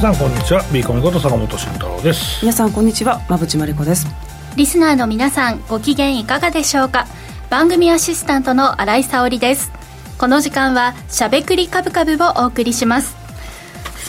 [0.00, 0.62] 皆さんこんにちは。
[0.72, 2.40] ビーコミこと坂本慎太郎です。
[2.40, 3.20] 皆さんこんにちは。
[3.28, 4.06] 馬淵真理子です。
[4.56, 7.06] リスナーの皆さんご機嫌いかがでしょうか？
[7.50, 9.70] 番組アシスタントの新井沙織です。
[10.16, 13.14] この時間はしゃべくりカブカブをお送りします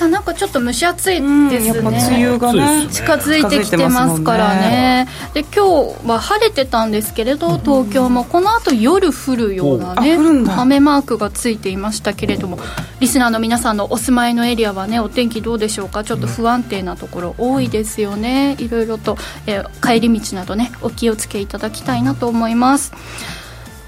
[0.01, 1.25] さなんかちょっと蒸し暑いです
[1.73, 5.07] ね、梅雨がね近づいてきてますからね。
[5.35, 10.17] で今日は晴れてたんですけれど東京もこの後夜降るようなね
[10.57, 12.57] 雨マークがついていましたけれども
[12.99, 16.03] リスナーの皆さんのお住まいのエリアはねお天気どうでしょうか？
[16.03, 18.55] ちょっと不安定なところ多いですよね。
[18.57, 22.91] いろいろと、えー、帰り道などねお気をつけいただきたいなと思います。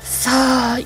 [0.03, 0.79] さあ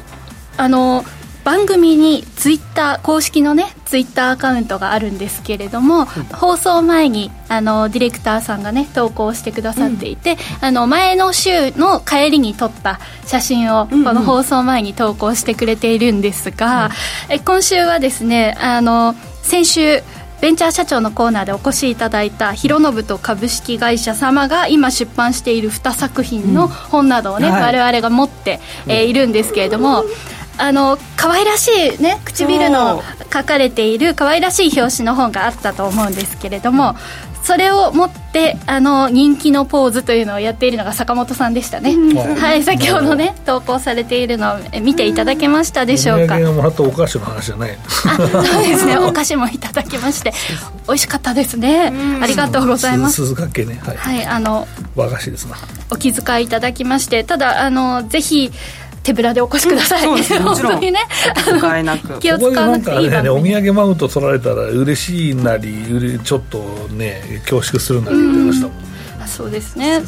[0.56, 1.04] あの
[1.48, 16.88] 番組にツイッター公式のねツイッターアカウントがあるんですけれども、うん、放送前にあのディレクターさんがね投稿してくださっていて、うん、あの前の週の帰りに撮った写真をこの放送前に投稿してくれているんですが、
[17.30, 20.04] うん、え今週はですねあの先週
[20.42, 30.04] ベンチャー社長のコーナーでお越しいただいた広信と株式会社様が今出版している2作品の本などをね、うんはい、我々が持って、えー、いるんですけれども、
[30.58, 31.70] あの可愛らし
[32.00, 36.96] いね唇の書かれている可愛らしい表紙の本があったと思うんですけれども
[37.48, 41.94] それを持ってあの人気のポーズというのをやっているのが坂本さんでしたね、
[42.36, 46.38] はい先ほどね投稿されているのを見ていただけましたでしょうか。
[46.40, 47.78] もらったお菓子の話じゃない。
[47.78, 48.98] あそうですね。
[48.98, 50.34] お菓子もいただきまして
[50.88, 51.94] 美味しかったですね。
[52.22, 53.16] ありがとうございます。
[53.16, 53.80] 鈴掛けね。
[53.82, 55.56] はい、はい、あの和菓子ですな。
[55.90, 58.52] お気遣いいただきましてただあのぜひ
[59.08, 60.40] 手ぶらでお越しください、うん、そうです。
[60.44, 61.00] 本当にね。
[62.20, 66.58] 気を使わなくていいね、お土産マウント取られたら嬉しいなりちょっと
[66.92, 68.84] ね恐縮するなり言ってましたもんね、
[69.28, 70.02] そうですね。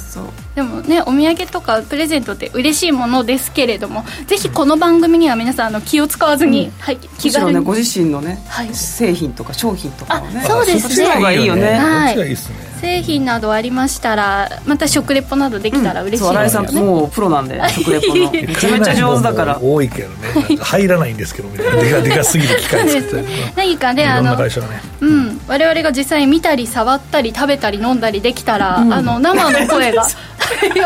[0.55, 10.43] でもねお土産とかプレゼントって嬉しいものですけれどもぜひこの番組には皆さんあの気を使わずに、うん、はい、気軽に、ね、ご自身のね、はい、製品とか商品とかをね。
[10.45, 10.81] そうですね。
[10.81, 18.31] そっちの方がいいよね、はい、いいですね製品などありましたらまた食レポなどできたら嬉しいですよね、うん、さんもうプロなんで 食レポの。
[18.31, 19.59] めちゃめちゃ上手だから。
[19.61, 20.57] 多いけどね。
[20.61, 23.25] 入らないんですけどみたいなでかでかすぎる機械作って。
[23.55, 24.49] 何かねあの、ね、
[25.01, 25.41] うん。
[25.47, 30.07] 我々が実際見たり触ったり食べたり飲んだりできたら、うん、あの生の声が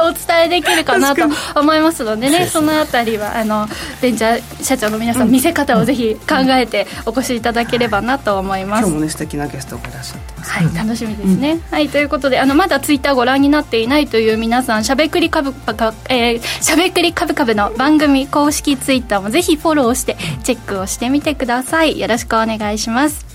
[0.01, 1.23] お伝えできるかなと
[1.55, 3.67] 思いますのでねそのあたりはあの
[4.01, 8.79] ベンチャー社長の皆さん、見せ方をぜひ考えてお越しいただければなと思います。
[8.81, 21.99] 今日もね素敵なゲストがいらっしゃってます、はい、楽しみですね、はいということであのまだツイッターご覧になっていないという皆さんしゃべくりかぶか、えー、しゃべくりかぶかぶの番組公式ツイッターもぜひフォローしてチェックをしてみてください。
[21.99, 23.32] よろしくお願いします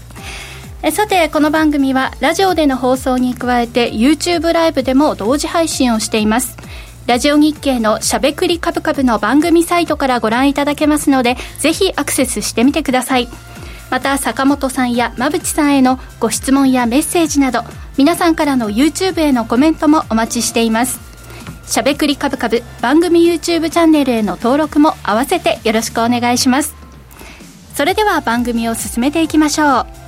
[0.81, 6.57] えさてこの番組はラジオでの放送に加えて YouTube ライブでも同時配信をしています。
[7.07, 13.29] ラジオ日経のしゃべくりカブカブの番組サイトからご覧いただけますのでぜひアクセスしてみてください。
[13.91, 17.65] また坂本さんや馬淵さんへのご質問やメッセージなど
[17.97, 21.01] 皆さんからの YouTube へのコメントもお待ちしています。
[21.67, 26.75] しゃべくりカブカブ番組 YouTube チャンネルへの登録も合わせてよろしくお願いします。
[27.75, 30.08] それでは番組を進めていきましょう。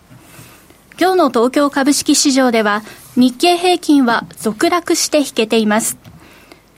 [0.99, 2.83] 今日の東京株式市場では
[3.15, 5.97] 日経平均は続落して引けています。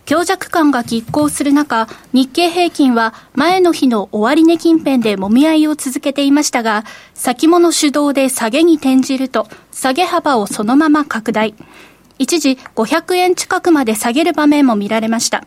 [0.06, 11.56] 強弱感が拮抗する中、日経平均は前の日の終値近辺で揉み合いを続けていましたが、先物主導で下げに転じると、下げ幅をそのまま拡大。
[12.20, 15.46] 一時500円近くまで下げる場面も見られました。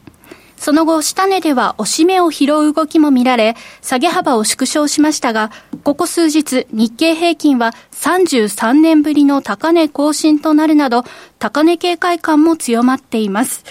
[0.57, 5.51] その後、下値では押し目を拾う動きも見られ、下げ幅を縮小しましたが、
[5.85, 11.05] ここ数日、日経平均は33年ぶりの高値更新となるなど、
[11.39, 13.65] 高値警戒感も強まっています。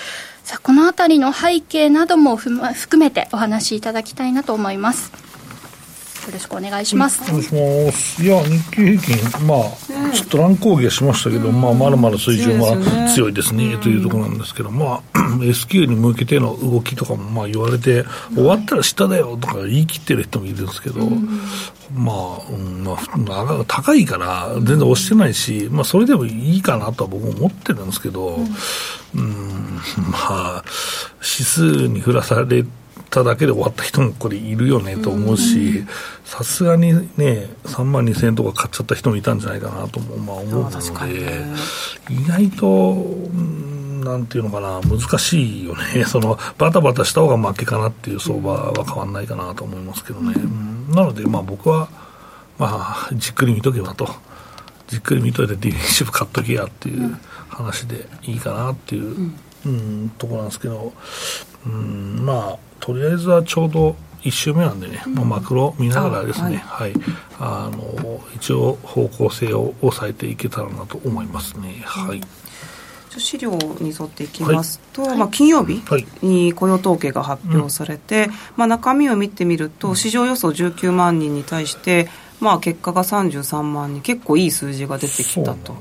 [0.44, 5.12] さあ、このあたりの背景なども含めてお話しいただきたいなと思います。
[6.25, 7.22] よろしくお願いします。
[7.30, 8.24] お願いします。
[8.24, 12.75] いや、日経平均、まあ、ちょっと乱高下しましたけど、まあ、まだまだ水準は
[13.13, 21.06] 強いですね、というところなんですけど、まあ、 S q に向けての動きとかも、まあ、言われて、終わったら下だよとか言い切ってる人もいるんですけど、
[21.94, 28.39] まあ、うん、まあ、高いから、全然押してないし、まあ、それでもいいかなとは僕も思ってるんですけど、
[29.16, 29.80] うん、
[30.12, 30.18] ま
[30.57, 30.63] あ、
[31.21, 32.68] 指数に振らされて、
[33.16, 35.86] ただけで終わった人もこれいるよねと思うし、
[36.26, 41.46] さすがにね、3万2000円とか買っちゃった人もいたんじゃないかなともまあ思うので、
[42.10, 42.94] 意外と、
[44.04, 51.88] なんていうのかな、難しいよね、 そのバタバタした方が負けかなっていう相場は変わらないかなと思いますけどね、うん、なので、まあ、僕は、
[52.60, 54.14] まあ、じっくり見とけばと、
[54.90, 57.18] じっくり見といて、ディフェンシブ買っとけやっていう
[57.48, 59.36] 話でいいかなっていう、うん、
[59.68, 60.92] うん、ところなんですけど、
[61.66, 67.02] うん、まあ、とりあえずはちょうど1週目なんでね、まあ、マクロ見ながらですね、はい、はい、
[67.40, 71.84] あの一応方向性を抑えていけたらなと思いますね。
[71.86, 72.22] はい、
[73.20, 75.82] 資料に沿っていきますと、はい、まあ、金曜日
[76.22, 82.10] に雇用統計が発表されて、まあ、中身を見てみると、市場予想19万人に対して、
[82.45, 85.80] まあ、結果が33万人結構いい数字が出てきたと、ね、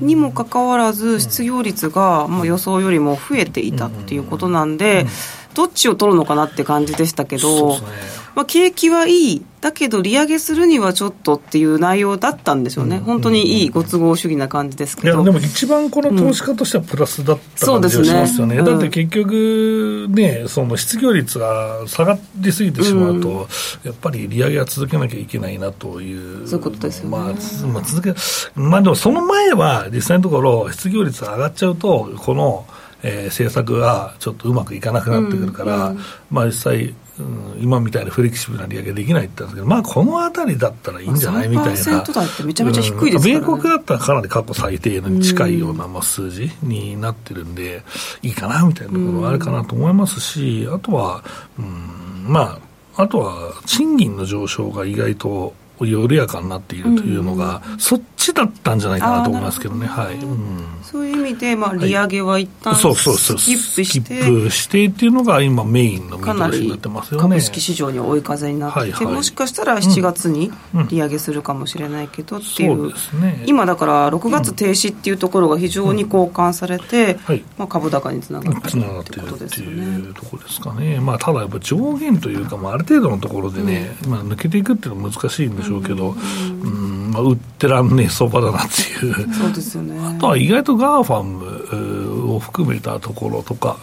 [0.00, 5.06] にもかかわらず失業率がまあ予想よりも増えていたっていうことなんで、
[5.54, 7.86] どっちを取るのかなって感じでしたけど、ね、
[8.34, 18.66] まあ、景気はいい、だけど利上げするにはちょっとっていう内容だったんでしょうね、うん、本当にいいご都合主義な感じですけど、いやでも一番この投資家としてはプラスだった感じがしますよね、うん。
[18.66, 23.48] ねうん、だって結局ね、その失業率が下がりすぎてしまうと、
[23.84, 27.22] やっぱり利上げは続けなきゃいけないなという、そういうことですよね、まあ、
[27.68, 28.14] まあ、続け
[28.54, 32.66] まあ、でもその前は、実際のところ、失業率が上がっちゃうと、この
[33.06, 35.96] えー、政策がちょっとうまくいかなくなってくるから、うん。
[35.96, 41.48] うん、まあ実際、うん、今みたいなフレキシブルな利上げできないって言ったんですけど、まあこのあたりだったらいいんじゃない？
[41.48, 41.72] みたいな。
[41.72, 47.82] 3%台ってめちゃめちゃ低いですからね、米国だったらかなり過去最低に近いような、まあ、数字になってるんで、
[48.22, 51.22] いいかなみたいなところはあるかなと思いますし、あとは、
[51.58, 52.58] うん、ま
[52.96, 63.38] あ、あとは賃金の上昇が意外と緩やかになっているというのが、うん、そっちだったんじゃないかなと思いますけどね、はい、うん、そういう意味で、まあ、利上げは一旦、そうそうそう。
[63.38, 67.22] スキップして、スキップしてっていうのが今、メインの見通しになってますよね。
[67.22, 70.50] 株式市場に追い風になってて、はいはい、もしかしたら7月に
[70.88, 79.84] 利上げするかもしれないけどっていう、うんね、今だから6月停止っていうところが非常に好感されて、はい、まあ、株高につながっているってことですよね。
[80.04, 89.32] いうところですかね、まあ、ただやっぱ上限というか、まあ、ある程度のところでね、まあ、抜けていくっていうのは難しいんでしょうけど、うんまあ、売ってらんねえ相場だなっていう。
[89.32, 90.16] そうですよね。
[90.16, 93.78] あとは意外と GAFAM を含めたところとか、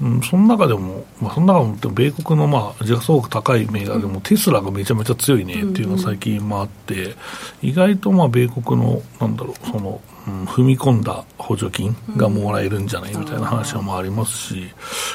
[0.00, 7.14] うん、その中でも、まあ、その中でも米国の、まあ、時価総額高い銘柄でも、テスラがめちゃめちゃ強いねっていうのが最近もあって、
[7.62, 14.68] 意外とまあ米国のなんだろうそのうん、踏み込んだ補助金がもらえるんじゃないみたいな話もありますし、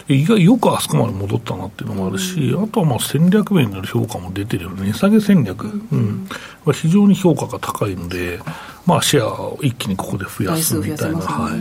[0.07, 6.28] 意外よくあそこまで戻ったなっていうのもあるし、あとはまあ戦略面での評価も出てるよね、値下げ戦略、うん。
[6.66, 8.40] は非常に評価が高いので、
[8.86, 11.52] まあ、シェアを一気にここで増やすみたいな、は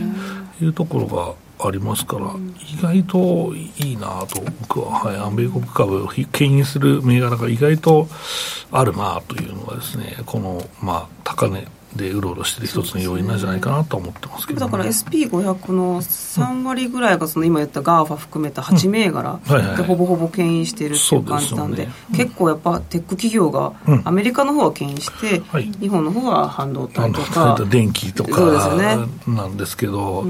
[0.61, 1.45] い、いうところが。
[1.57, 2.33] ありますから、
[2.69, 8.07] 意外といいなと、僕は、はい、米国株を牽引する銘柄が意外と
[8.71, 11.65] あるなというのがですね、この、まあ、高値
[11.95, 19.39] でうろうろしてる一つの要因なんじゃないかなと思ってますけど、ね、だから SP500 の3割ぐらいがその今言った GAFA 含めた8銘柄
[19.77, 25.41] でほぼほぼ牽引しているっていう感じなんで、結構やっぱテック企業がアメリカの方は牽引して、
[25.79, 27.57] 日本の方は半導体とか。
[27.69, 30.25] 電気とかなんですけど、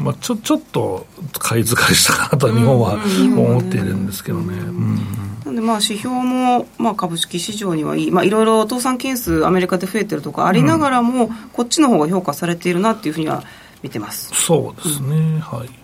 [0.00, 1.06] まあ、ちょちょっと
[1.38, 4.54] 買い疲れしたかなと日本は思っているんですけどね。
[4.54, 13.42] うんなんでまあ指標もまあ株式市場にはいい、まあ、いろいろ倒産件数、アメリカで増えてるとかありながらも、うん、こっちの方が評価されているなっていうふうには
[13.82, 14.32] 見てます。
[14.32, 15.79] そうですね、うん、はい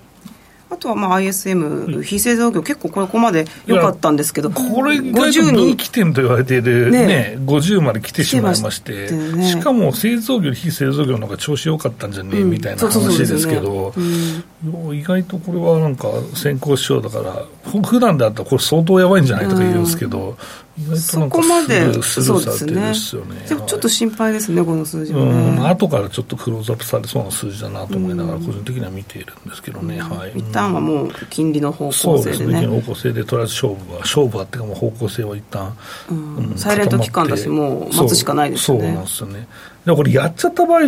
[0.77, 13.95] あとはまあ ISM、非製造業、結構ここまで良かったんですけど、これが分岐点と言われている、ねね、50まで来てしまいまして、ね、しかも製造業、非製造業の方が調子良かったんじゃねえ、みたいな話ですけど、
[14.93, 17.45] 意外とこれはなんか先行しようだから、
[17.83, 20.37] 普段であったらこれ相当やばいんじゃないとか言うんですけど、
[20.97, 22.93] そこまでそうですね。
[22.95, 35.77] ちょっと心配ですね、この数字はね、うん、後からちょっとクローズアップされそうな数字だなと思いながら、個人的には見ているんですけどね、はい、一旦はもう金利の方向性でね、そうですね、方向性で、とりあえず勝負は、勝負はっていうか、もう方向性は一旦、
[36.11, 36.37] うん。
[36.37, 38.85] うん、サイレント期間だし、もう待つしかないですよね。
[38.85, 39.49] そうなんですよね。
[39.87, 40.81] でこれやっちゃった場合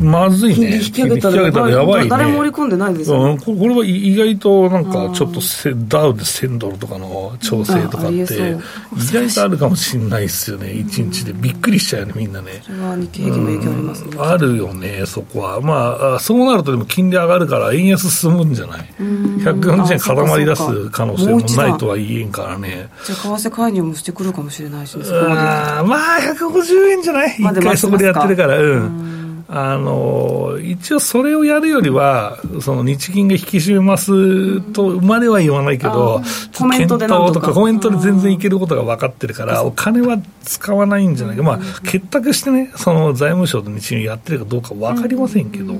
[0.00, 0.76] まずいね。
[0.76, 5.40] 引き上げたらやばい、ね、誰も織り込んでないですよ、ね、うん、これは意外となんかちょっと
[5.88, 11.32] ダウで1000ドルとかの調整とかって意外とあるかもしれないですよね、1日で。
[11.32, 12.62] びっくりしちゃうよね、みんなね。
[12.64, 14.22] それは日経平均も影響ありますね、うん。
[14.22, 15.60] あるよね、そこは。
[15.60, 22.88] まあ、そうなるとでも金利上がるから円安進むんじゃない ?140 円固まり出す可能性もないとは言えんからね。
[23.04, 27.36] じゃあ為替介入もしてくるかもしれないし、ね、あまあ、150円じゃない？
[27.38, 28.58] 一回そこでやってるから。
[28.58, 29.13] うん
[29.46, 36.22] あの一応それをやるよりは、その日銀が引き締めますとまでは言わないけど、
[36.56, 37.52] コメントでとか。
[37.52, 45.74] コメントで全然いけることが分かってるから、お金は使わないんじゃないか、まあ、結託してね、その財務省と日銀やってるかどうか分かりませんけど。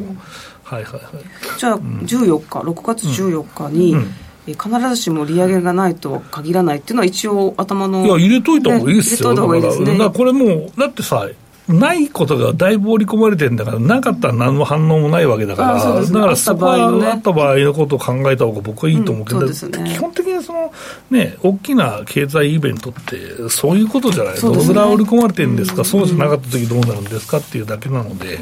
[0.64, 4.14] はいはいはい、じゃあ14日、6月14日に、うん。
[4.47, 9.99] 必ずしも利上げがないとは限らないっていうのは一応頭のいや入れといた方がいいですよ、ね、入れといた方がいいですね。
[9.99, 11.26] だこれもうだってさ
[11.68, 19.54] ないことがだいぶ織り込まれてるんだから、なかったら何の反応もないわけだから、ね、だからそこはあった場合のことを考えた方が僕はいいと思うけど、うんね、
[19.90, 20.73] 基本的にその、
[21.11, 28.38] ね、大きな経済イベントって、そういうことじゃない、どのぐらい織り込まれてるんですか、うん、そうじゃなかった時どうなるんですかっていうだけなので。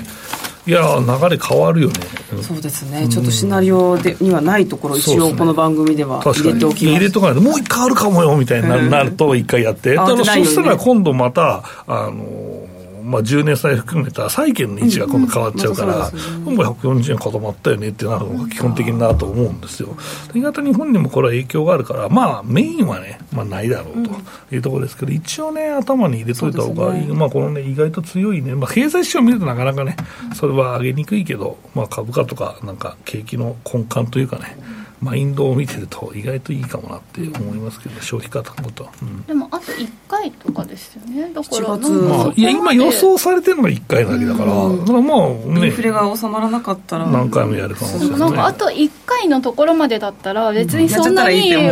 [0.64, 1.94] いや流れ変わるよね、
[2.40, 12.61] そうですね、ちょっとシナリオでにはないところ、一応、この番組では入れておきます、入れとかないと、もう一回あるかもよみたいになると、一回やって、ただそしたら今度また、あの
[13.02, 19.96] まあ、10年債含めた債券の位置が今度変わっちゃうから、うんうん、もう140円固まったよねってなるのが基本的なと思うんですよ。
[20.34, 24.10] 意外と日本にもこれは影響があるから、まあ、メインはね、まあ、ないだろうと
[24.54, 29.96] いうところですけど、一応ね、頭に入れといた方がいい、ね、まあ、このね、意外と強いね、まあ、経済指標を見るとなかなかね、
[30.34, 34.56] それは上げにくいけど、まあ、株価とか、なんか景気の根幹というかね、
[35.02, 41.28] マインドを見てると意外といいかもなって思いますけど、消費方のこと、うん、でもあと1回とかですよね。
[41.34, 45.66] だからまあ、いや今予想されてるのが1回だけだから、うん、だからまあね。
[45.66, 51.60] インフレが収まらなかったら何回もやるかもしれないなんかあと1回のところまでだったら別にそんなに、う。
[51.60, 51.70] ん、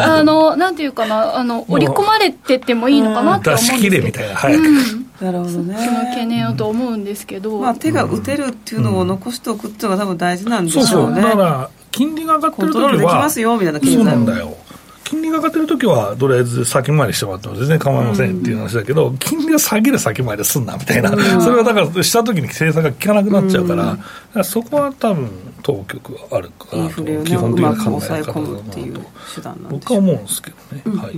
[0.00, 3.80] あのなんていうかなあの織り込まれててもいいのかなって思うんですけど。
[3.80, 4.62] 出し切れみたいな早く、
[5.24, 5.76] なるほどね。
[5.78, 10.90] その懸念をと思うんですけど、まあ、手が打てるっていうのを残しておくっていうのが多分大事なんでしょうね。
[10.90, 11.14] そうそう。
[11.14, 14.54] だから金利が上がってる時は、できますよみたいなそうなんだよ。
[15.04, 21.10] 金利が上がってる時は、とりあえず先回りしてもらっても全然構いませんっていう話だけど、金利が下げる先回りすんなみたいな、
[21.40, 23.96] それはだからした時に政策が効かなくなっちゃうから
[24.44, 25.30] そこは多分
[25.62, 29.06] 当局はあるかなと、ね、基本的な考え方だと。
[29.70, 30.56] 僕は思うんですけど
[30.92, 31.14] ね、はい、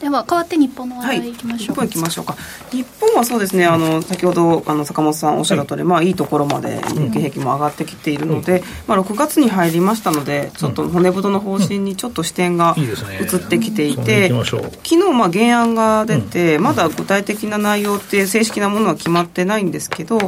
[0.00, 1.32] では変わって日本の話題い。
[1.34, 1.76] きましょう。
[1.76, 2.36] か、はい、日本行きましょうか。
[2.70, 5.88] 日本はそうですねあの先ほどあの坂本さんおっしゃった通り、はい。
[5.88, 20.18] まあ、いいところまで日経平均も上がってきているので、まあ、6月に入りましたのでちょっと骨太の方針にちょっと視点が移ってきていて、昨日まあ原案が出て、まだ具体的な内容って正式なものは決まってないんですけど、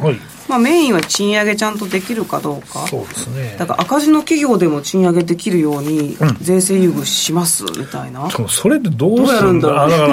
[0.48, 2.86] まあ、メインは賃上げちゃんとできるかどうか。
[2.88, 3.56] そうですね。
[3.58, 9.90] だから赤字の企業でも賃上げできるように税制優遇しますみたいな、うん、それってどうするんだろう。
[9.90, 10.08] だから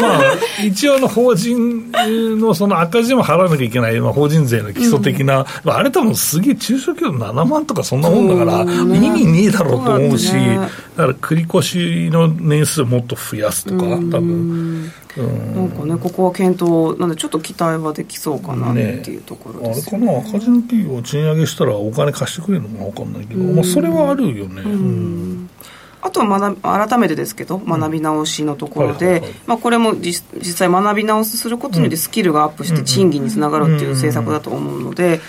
[0.00, 0.22] まあ
[0.64, 1.90] 一応の法人
[2.38, 10.58] のその赤字も払わなきゃいけない、まあ、法人税の基礎的な、うん、あれ多分すげえ中小企業7万とかそんなもんだから、ね、意味ねえだろうと思うし、ね、
[10.96, 24.62] だから繰り越しの年数もっと増やすとか多分なんかね、ここは検討、なんでちょっと期待はできそうかなっていうところです、ね、あれかな、赤字の企業を賃上げしたらお金貸してくれるのか分かんないけど、まあ、それはあるよね。
[26.02, 35.20] あとは学改めてですけど、学び直しのところで、まあ、これも実実際学び直しすることによってスキルがアップして賃金につながるっていう政策だと思うので、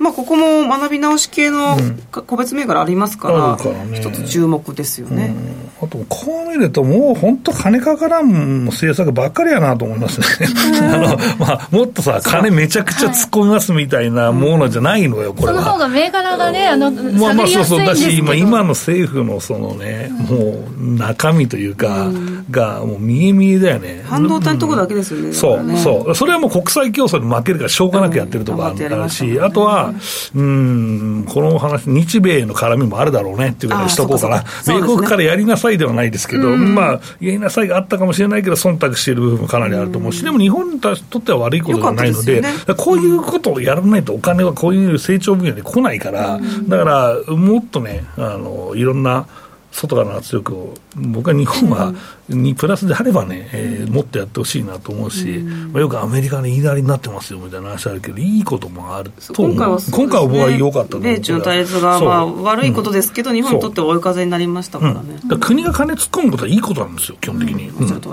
[0.00, 1.76] まあ、ここも学び直し系の
[2.10, 3.58] 個別銘柄ありますから、
[3.94, 5.34] 一つ注目ですよね。
[5.82, 10.48] あと、こう見ると、もう本当、金かからん政策ばっかりやなと思いますね。
[10.80, 15.60] あのまあ、もっとさ、金めちゃくちゃ突っ込みますみたいなものじゃないのよ、これは。
[15.60, 22.08] その方が銘柄がね、あの、まあまあ、そうそう、だし、今、今の政府のそのね、もう中身というか、
[22.50, 24.02] が、もう見え見えだよね。
[24.06, 25.32] 半導体のとこだけですよね。
[25.32, 26.14] そう、そう。
[26.14, 29.89] それはもう国際競争に負けるからしょうがなくやってるとこあるし、あとは、
[30.34, 42.42] うん、この話、日米の絡みもあるだろうねっていうことにしとこうかな、米国からやりなさいではないですけど、まあ、やりなさいがあったかもしれないけど、忖度している部分もかなりあると思うし、でも日本にとっては悪いことではないので、
[42.76, 49.26] こういうことをやらないと、お金はこういう成長分野で来ないから、だから、もっとね、あのいろんな。
[49.72, 51.94] 外からの圧力を、僕は日本は、
[52.30, 55.26] にプラスであればね、えー、もっとやってほしいなと思うし、
[55.72, 65.00] まあ、よくアメリカの言いなりになってますよみたいな話あるけど、いいこともあると思う、今回は、ね、今回は僕は良かったと米中対立が、まあ、悪いことですけど、日本にとっては追い風になりましたからね。
[65.22, 67.68] うん、から国が金突っ込むことはいいことなんですよ、基本的に。
[67.68, 67.98] うん、そう。
[67.98, 68.12] だか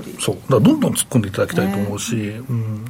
[0.50, 2.34] らどんどん突っ込んでいただきたいと思うし。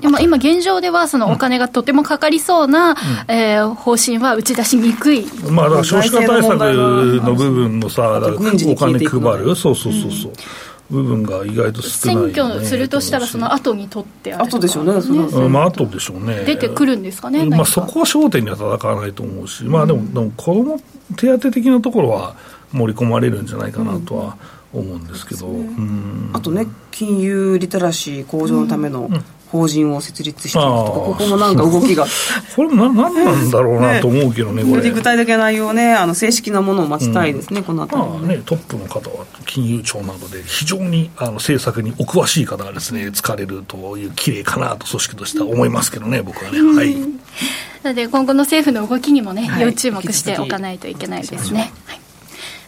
[0.02, 2.96] でも今、現状では、そのお金がとてもかかりそうな、うん、
[3.34, 5.26] えー、方針は打ち出しにくい。
[5.52, 8.22] まあ、だから少子化対策の部分もさ、
[8.66, 10.34] お金配る、そうそうそうそう。
[10.90, 20.80] 部分が意外と少ない、ね、選挙するとしたら、その後にとってある後でしょうね、そのまあ後でしょうね、出てくるんですかね、まあ、そこは焦点には戦わないと思うし、まあ、でも、でも子ども
[21.18, 22.36] 手当的なところは
[22.72, 24.38] 盛り込まれるんじゃないかなとは
[24.74, 25.50] 思うんですけど、
[26.34, 29.10] あとね、金融リテラシー向上のための
[29.52, 32.06] 法人を設立してるとか、ここもなんか動きが。
[32.56, 34.90] これな、なんなんだろうなと思うけどね、これ。
[34.92, 38.42] 具体的な内容ね、あの正式なものを待ちたいですね、うん、このあたり、ね、ね。
[38.46, 46.60] トップの方は金融庁などで非常にあの政策にお詳しい方がですね、疲れるという綺麗かなと組織としては思いますけどね、僕はね。
[46.62, 46.96] はい。
[47.84, 51.72] なので今後の政府の動きにもね、要注目しておかないといけないですね。
[51.86, 52.07] はい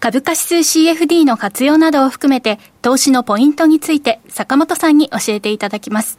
[0.00, 6.16] 株価指数 CFD の活用などを含めて、投資のポイントについて、坂本さんに教えていただきます。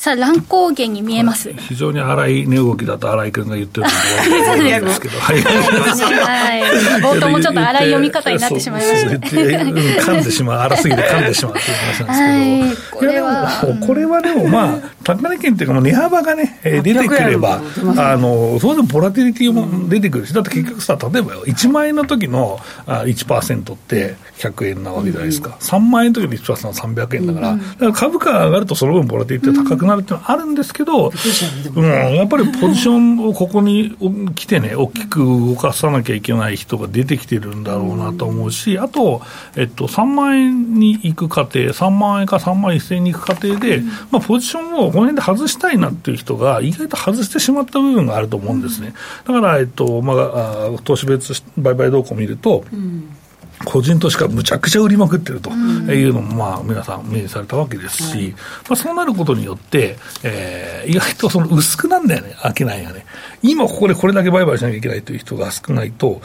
[0.00, 1.52] さあ、乱高下に見えます。
[1.52, 5.42] 非常に荒い値動きだと荒井君が言ってるので、んですけど、はい。
[5.42, 6.62] はい。
[7.02, 9.10] 冒頭もちょっと荒い読み方になってしまいました。
[9.10, 11.54] 噛んでしまう、荒すぎて噛んでしまう。
[11.54, 11.76] っていう。
[11.76, 15.70] 話なんですけど、これは、これはでもまあ、高値圏っていう。
[15.70, 17.60] か、値幅がね、出てくれば、
[17.98, 25.58] あの、当然ボラティリティも出てくるし、だって結局さ、例えばよ、1万円の時の1%って100円なわけじゃないですか。
[25.60, 33.96] 3万円の時の1%は300円だから、だから株価が上がるとその分ボラティリティ高くなるっていうのはあるんですけど、うん、やっぱりポジションをここに
[34.34, 39.22] 来てね、大きく動かさなきゃいけない人が出てきてるんだろうなと思うし、あと、
[39.56, 48.94] えっと、3万円に行く過程、3万円か3万1000円に行く過程で、まあ、ポジションをこの辺で外したいなっていう人が、意外と外してしまった部分があると思うんですね。
[49.26, 53.16] だから、えっとまあ、投資別売買動向を見ると、うん
[53.64, 58.34] 個人投資家むちゃくちゃ売りまくってるというのも、まあ、皆さん目にされたわけですし、
[58.68, 63.04] まあ、そうなることによって、えー、意外とその薄くなんだよね、商いがね。
[63.42, 66.22] 今ここでこれだけ売買しなきゃいけないという人が少ないと、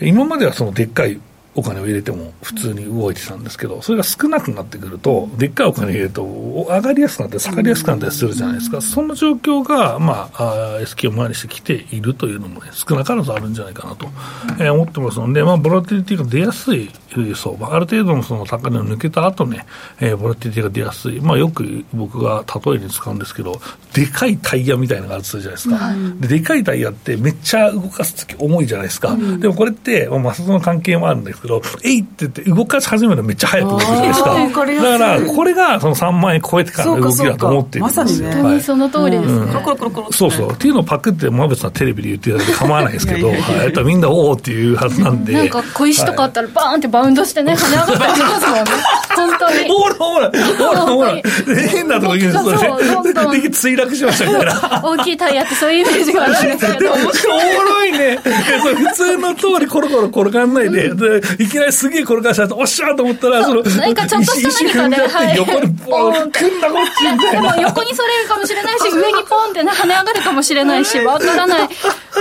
[0.00, 1.18] 今まではそのでっかい
[1.58, 14.06] お金を入れても普通に動いてたんですけど、それが少なくなってくると、でっかいお金入れると、上がりやすくなって、下がりやすくなったりするじゃないですか、そんな状況が、まあ、SQ を前にしてきているというのも、ね、少なからずあるんじゃないかなと、
[14.60, 16.90] えー、思ってますので、まあ、ボラティリティが出やすい
[17.34, 19.66] 相場、ある程度のその高値を抜けた後ね、
[20.00, 23.60] えー、ボラティリティが出やすい、まあ、よく僕が例えに使うんですけど、
[23.92, 31.47] でかいタイヤみたいなのがあるとするじゃないですか、ででかいタイヤってめっちゃ動かすとき重いじゃないですか、でもこれって、まあ、摩擦の関係もあるんですけど、
[31.82, 34.34] えいってって動かし始めるのめっちゃ早く動くじゃないですか。
[34.34, 38.04] だから、これがその3万円超えてからの動きだと思ってるんですよ。
[38.04, 38.42] まさにね。
[38.42, 39.46] はい、その通りです、ね。
[40.10, 40.50] そうそう。
[40.52, 43.84] っていうのをパクって、馬渕さんテレビで言っていただいて構わないですけど、はい。
[43.84, 45.32] みんなおおっていうはずなんで。
[45.32, 48.64] なんか小石とかあったらバーンってバウンドしてね、跳ね上がったりしますもんね。
[49.18, 49.68] 本当に。
[49.68, 51.14] ほらほら、ほらほら。
[51.68, 53.12] 変なとこ言うんですよね。
[53.12, 54.82] で、墜落しましたみたいな。
[54.84, 56.92] 大きいタイヤってそういうイメージがあるんですけど。
[56.92, 57.04] おも
[57.62, 58.18] ろいね。
[58.18, 60.92] 普通の通りコロコロ転がんないで、
[61.38, 67.52] いきなりすげえ転がしちゃって、おっしゃーと思ったら、その、なんかちょっとした何かね、はい、横にボーン、くんだこっちみたいな。
[67.52, 71.68] でも横にそれるかもしれないし、 上にポンってね、跳ね上がるかもしれないし、 わからない。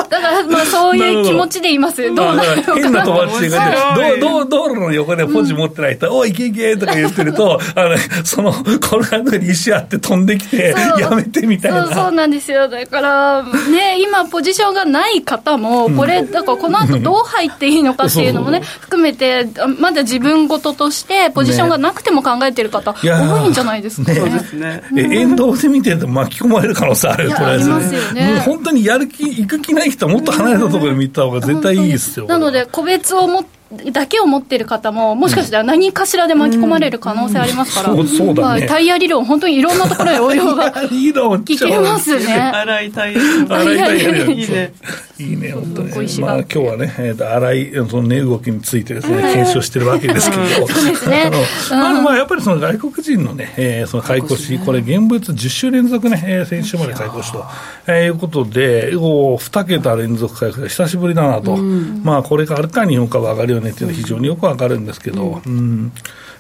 [0.10, 2.04] だから、まあそういう気持ちでいます。
[2.14, 3.76] どうなるのか変な友達がね、
[4.20, 11.86] 道道路の横でポジ持ってない人、おい、けいけとか言ってると、あの、その、この辺に石あって飛んできて、やめてみたいな。
[11.86, 12.68] そうそうなんですよ。
[12.68, 19.48] だから、ね、今ポジションがない方も、これ、だからこの後どう入っていいのかっていうのもね、含めて、
[19.80, 24.20] まだ自分事としてポジションがなくても考えてる方、多いんじゃないですかね。
[24.20, 24.84] そうですね。
[24.96, 28.40] 沿道で見てると巻き込まれる可能性あるよ、とりあえず、ね。
[28.46, 32.26] 本当にやる気、行く気ない人はもっと離れたところで見た方が絶対いいですよ。
[32.28, 33.57] なので、個別を持って
[33.92, 42.34] だけを持ってる方も、もしかしたら何かしらで巻き込まれる可能性ありますから、そうだね、タイヤ理論、本当にいろんなところへ応用が聞けますね。
[42.34, 44.30] 荒いタイヤ理論。
[44.30, 44.44] い。
[44.44, 44.74] いね。
[45.20, 45.34] い。
[45.34, 51.32] いね、本当に、まあ今日はね、えー、荒いその値動きについてですね、検証してるわけですけど、そうですね。
[51.72, 57.46] あの、まあやっぱりその外国人のね、えー、その買い越し、これ現物10週連続ね、えー、先週まで買い越しと、
[57.88, 65.92] えー、いうことで、2桁連続買い越し、久しぶりだなと、まあこれからか日本株上がるよねっていうのは非常によくわかるんですけど、うん、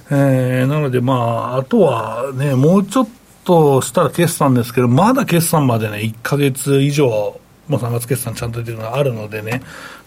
[0.10, 3.08] えー、なのでまあ、あとはね、もうちょっ
[3.44, 9.62] としたら決算ですけど、まだ決算までね、1か月以上、もう3月決算ちゃんと出てるのがあるのでね、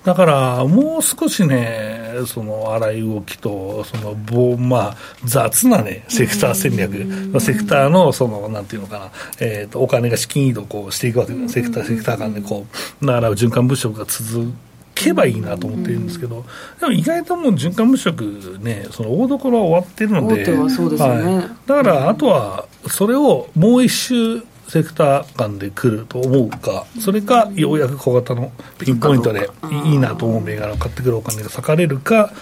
[0.05, 12.67] だからもう少しね、その荒い動きと、そのぼ、まあ、雑なね、セクター戦略、セクターの、その、なんていうのかな、えっ、ー、と、お金が資金移動こうしていくわけです、セクター、セクター間でこ
[13.03, 14.53] う、だから循環物色が続
[14.95, 16.45] けばいいなと思ってるんですけど、
[16.81, 20.45] でも意外ともう循環無色ね、その大所は終わってるので、
[20.91, 21.37] でね。
[21.37, 29.51] はい、だからあとは、それをもう一周、セクター間で来ると思うか、それか、ようやく小型のピンポイントで
[29.85, 32.33] いいなと思う銘柄を買ってくるお金が割かれるか、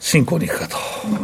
[0.00, 0.68] 進行に行くか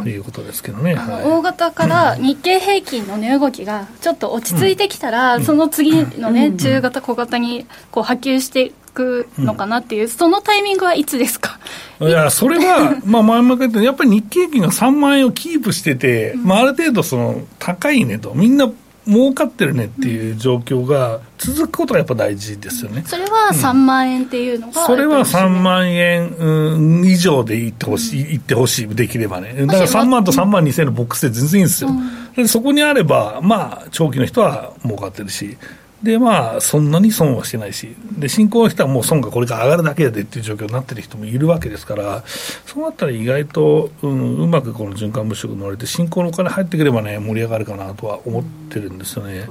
[0.03, 11.59] ということですけどね、はい、大型から日経平均の値動きがちょっと落ち着いてきたら、うん、その次のね、中型、小型にこう波及してくのかなっていう、うん、そのタイミングはいつですか？
[12.01, 18.69] いや、それは、 まあ、前々から言って、やっぱり日経平均が3万円をキープしてて、うん、まあ、ある程度、その、高いねと、みんな
[19.07, 23.03] 儲かってるねっていう状況が続くことがやっぱ大事ですよね。
[23.07, 29.53] それは3万円っていうのが、うん、それは3万円、うん、以上でいってほしい、いってほしい、できればね。
[29.65, 31.89] だから3万と3万2千円のボックスで全然いいんですよ。
[32.37, 35.57] うん、そこにあれば、まあ、長期の人は儲かってるし、
[36.03, 42.23] で、まあ、そんなに損はしてないし、で、新興の人はもう損がこれから上がるだけでっていう状況になってる人もいるわけですから、
[42.65, 49.47] そうなったら意外と、うん、うまくこの循環物色乗れて、新興のお金入ってくればね、盛り上がるかなとは思ってるんですよね。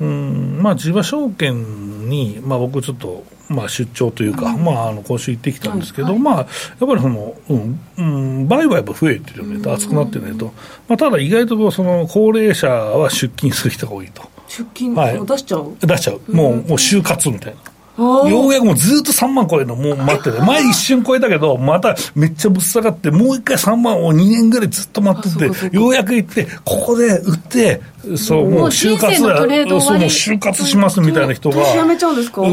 [0.00, 6.14] うん、まあ、地場証券に、まあ、僕ちょっと、まあ、出張というか、うん、まあ、あの今週行ってきたんですけど、はい。
[6.14, 6.46] はい、まあ、やっ
[6.78, 10.46] ぱりその、うんうん、売買は増えてるよねと、熱くなってるねと、
[10.88, 14.35] まあ、ただ意外とその高齢者は出勤する人が多いと。
[14.58, 15.76] 出勤、はい、出しちゃう？
[15.80, 16.20] 出しちゃう。
[16.32, 17.60] もう、もう就活みたいな。
[18.28, 25.38] ようやくもうずっと3万超えるのもう待ってて、 前一瞬超えたけど、まためっちゃぶっ下がって、もう一回3万を2年ぐらいずっと待って
[25.70, 27.80] て、ようやく行って、ここで売って、
[28.16, 31.56] そう、もう就活や、そう、もう就活しますみたいな人が、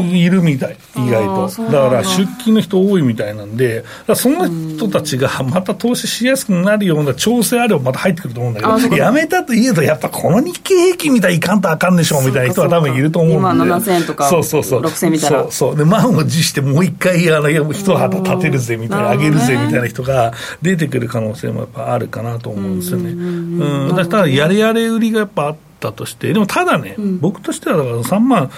[0.02, 1.62] いるみたい、意外と。
[1.70, 13.64] だから出勤の人多いみたいなんで、その人たちがまた投資しやすくなるような調整あればまた入ってくると思うんだけど、やめたといえど、やっぱこの日経平均みたいにいかんとあかんでしょうみたいな人は多分いると思うんで。
[13.64, 15.38] 今7000円とか、そうそうそう6000円みたいな。
[15.42, 15.76] そうそう。
[15.76, 23.10] で、満を持してもう一回、あの、一旗立てるぜみたいな、上げるぜみたいな人が出てくる可能性もやっぱあるかなと思うんですよね。
[23.10, 23.96] うん。
[23.96, 28.50] だから、やれやれ売りがやっぱあったとして、でもただね、うん、僕としてはだから3万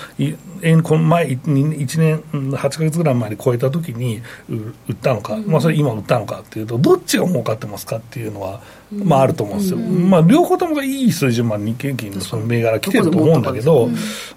[0.62, 1.40] 円、この前、1
[1.98, 8.60] 年、8か月ぐらい前に超えたときに売ったのか、うん、まあ、それ今売ったのかっていうと、どっちが儲かってますかっていうのは、
[8.92, 13.88] まあ、あると思うんですよ、まあ、両方ともがいい水準まで日経金のその銘柄来てると思うんだけど、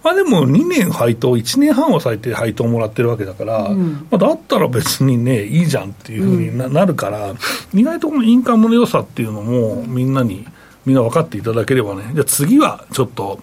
[0.04, 3.76] まあ、でも2年配当、1年半は最低配当もらってるわけだから、ま
[4.12, 7.34] あ、だったら別にね、いいじゃんっていうふうにな,、るから、
[7.74, 10.46] 意外とこのインカムの良さっていうのも、みんなに。
[10.86, 13.40] みんな分かっていただければね、じゃあ次はちょっと、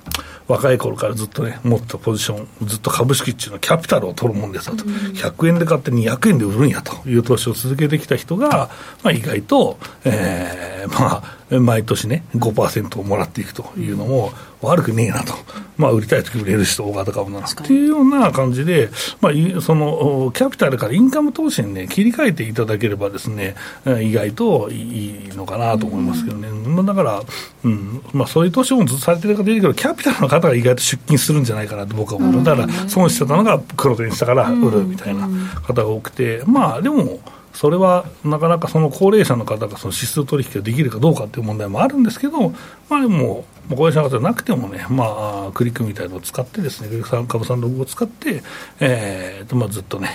[0.49, 6.97] 若い頃からずっとね、持ったポジション、ずっと株式っていうのはキャピタルを取るもんですと、うん、100円で買って200円で売るんやと。
[7.09, 8.71] いう投資を続けてきた人が、
[9.03, 14.33] まあ、意外と、えー、まあ、毎年ね、5%をもらっていくというのも
[14.67, 15.35] 悪くねえなと、
[15.77, 23.55] まあ、売りたいとき売れる人、大型株なっていうような感じで、まあ、そのキャピタルからインカム投資に、ね、切り替えていただければですね、
[24.01, 27.23] 意外といいのかなと思いますけどね、うん、だから、
[27.65, 28.03] うん。
[28.13, 35.29] まあ、そういう投資もずっとされてる方いるけど、キャピタルの方が意外と出勤するんじゃないかなと僕は思う、だから損してたのが黒手にしたから売るみたいな
[35.63, 37.21] 方が多くて、まあでも、
[37.57, 42.51] それはなかなかその高齢者の方がその指数取引ができるかどうかという問題もあるんですけど、
[42.91, 48.43] まあでも、高齢者の方じゃなくてもね、まあ、クリックみたいなのを使ってですね、株産ログを使って、
[48.79, 50.11] えーとまあ、ずっとね、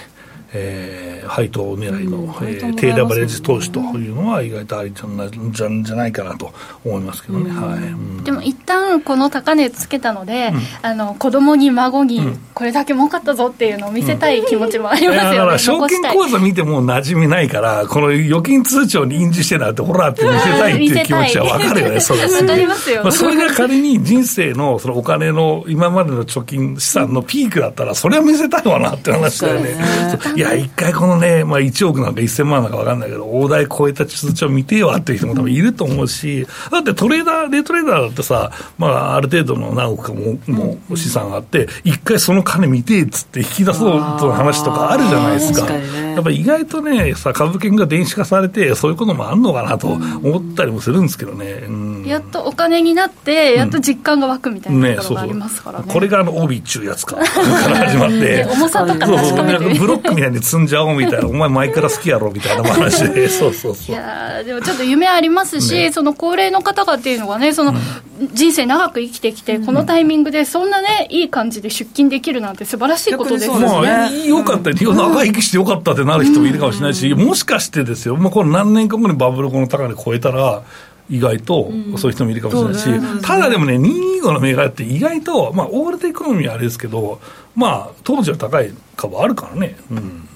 [0.53, 6.51] えー、配当狙いの、うん、えー、低レバレッジ投資というのは意外とありじゃんじゃないかなと
[6.83, 12.21] 思いますけどね、うん、はい、うん、でも一旦この高値つけたので、うん、あの子供に孫に
[12.53, 21.99] これだけ儲かったぞっていうのを見せたい気持ちもありますよね、だから証券口座見ても馴染みないからこの預金通帳に印字してなってほらって見せたいっていう気持ちは分かるよね。
[21.99, 22.67] そうですね。
[23.01, 29.77] まあ、それが仮に人生のそのお金の今までの貯金資産のピークだったらそれは見せたいわなって話だよね。
[30.35, 45.65] いや、一回このね、まあ1億なんか1000万なんか分かんないけど、大台超えた通帳見てよっていう人も多分いると思うし、だってトレーダー、デイトレーダーだってさ、まあある程度の何億かももう資産があって、一回その金見てえっつって引き出そうとの話とかあるじゃないですか。
[45.65, 51.65] かね、やっぱり意外とね、さ、株券が電子化されて、そういうこともあんのかなと思ったりもするんですけどね。
[51.67, 55.85] うん、やっとお金になって、やっと実感が湧くみたいなところがありますからね。
[55.85, 57.15] ねこれがあの帯っちゅうやつか。
[57.21, 58.45] から始まって。
[58.51, 63.95] 重さとか確かめてブロックみたいに積んじゃおうみたいな、お前前から好きやろみたいな話で、 そうそうそう。
[63.95, 67.73] いやでもちょっと夢ありますし、ね、その高齢の方がっていうのがね、その、
[68.33, 73.59] 人生長く生きてきて、このタイミングでそんなね、いい感じで出勤できるなんて素晴らしいことですね。
[73.59, 80.61] まあ、よかった、長生きしてよかったってなる人もいるかもしれないし、もしかしてですよ、もうこの何年か後にバブルこの高値超えたら、
[81.11, 87.19] 意外とそういう人もいるかもしれないし、うん、ただでもね、225の銘柄って意外と、まあ、オールドエコノミーはあれですけど、
[87.55, 89.75] まあ、当時は高い株あるからね。
[89.91, 90.27] うん。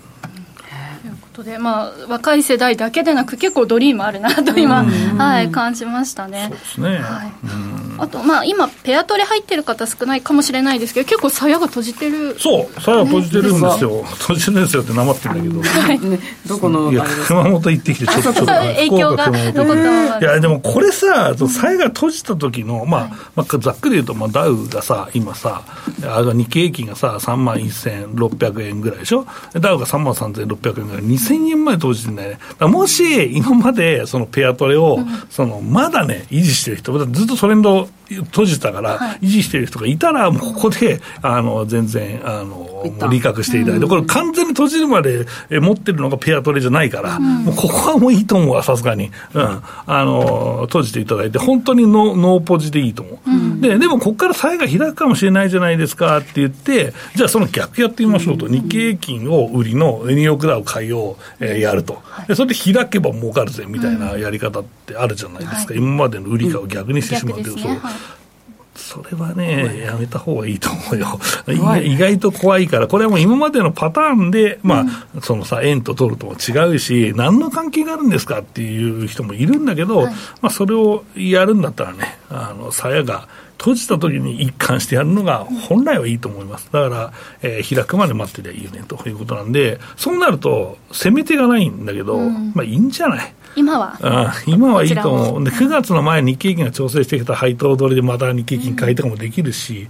[1.44, 6.48] で、まあ、若い世代だけでなく結構ドリームあるなと今、はい、感じましたね。
[6.50, 12.40] そうですね、はいあとまあ今ペアトレ入ってる方少ないかもしれないですけど結構鞘が閉じてる。
[12.40, 16.00] そう鞘閉じてるんですよ、閉じてるんですよってなまってるんだけど、はい。
[16.00, 19.30] ね、どこのいや熊本行ってきてちょっとちょっと影響が
[20.20, 25.64] いやでもこれさ鞘が閉じた時のまあ、まあ、ざっくり言うとまあダウがさ今さ
[26.04, 29.26] あ日経平均がさ3万1600円ぐらいでしょ？
[29.60, 32.40] ダウが3万3600円ぐらい2000円まで閉じてんだよね。
[32.68, 49.12] もし今までそのペアトレを、そのまだね維持してる人ずっとトレンド閉じたから、維持してる人がいたら、もうここで、あの、全然、あの、利確していただいて、これ完全に閉じるまで持ってるのがペアトレじゃないから、もうここはもういいと思うわ、さすがに。
[49.34, 49.62] うん。
[49.88, 53.20] あの、閉じていただいて、本当にノノーポジでいいと思
[53.58, 53.62] う。
[53.62, 58.48] で、でもここから債が開くかもしれないじゃないですかって言って、じゃあその逆やってみましょうと。
[58.48, 62.02] 日経平均を売りのニューヨークダウ買いを、えー、やると。
[62.28, 65.74] で、それで開けば儲かるぜみたいなやり方ってあるじゃないですか。
[65.74, 67.60] 今までの売り買いを逆にしてしまうっていう。
[67.60, 67.75] そう
[68.76, 71.20] それはね、やめた方がいいと思うよ。
[71.82, 74.86] 意外と怖いから、これはもう今までのパターンで、まあ、
[75.16, 78.40] うん、そのさ、円とドルとも違うし、何の関係があるんですか？
[78.40, 86.70] っていう人もいるんだけど、はい、まあ、それをやるんだったらね、あの、鞘が閉じた時に一貫してやるのが本来はいいと思います。
[86.74, 93.34] だから、えー、開くまで待ってりゃいいよね、ということなんで、そうなると、攻め手がないんだけど、うん、まあ、いいんじゃない？
[93.56, 93.98] 今は。
[94.02, 99.88] あ今はいいと思う、で9月の前に日経金が調整してきた配当取りでまた日経金買いとかもできるし、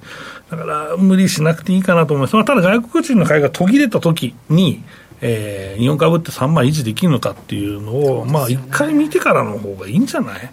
[0.50, 4.84] だから無理しなくていいかなと思います、まあ、ただ外国人の買いが途切れたときに、
[5.22, 10.50] えー、日本株って3万維持できるのかっていうのを、まあ、1回見てからの方がいいんじゃない、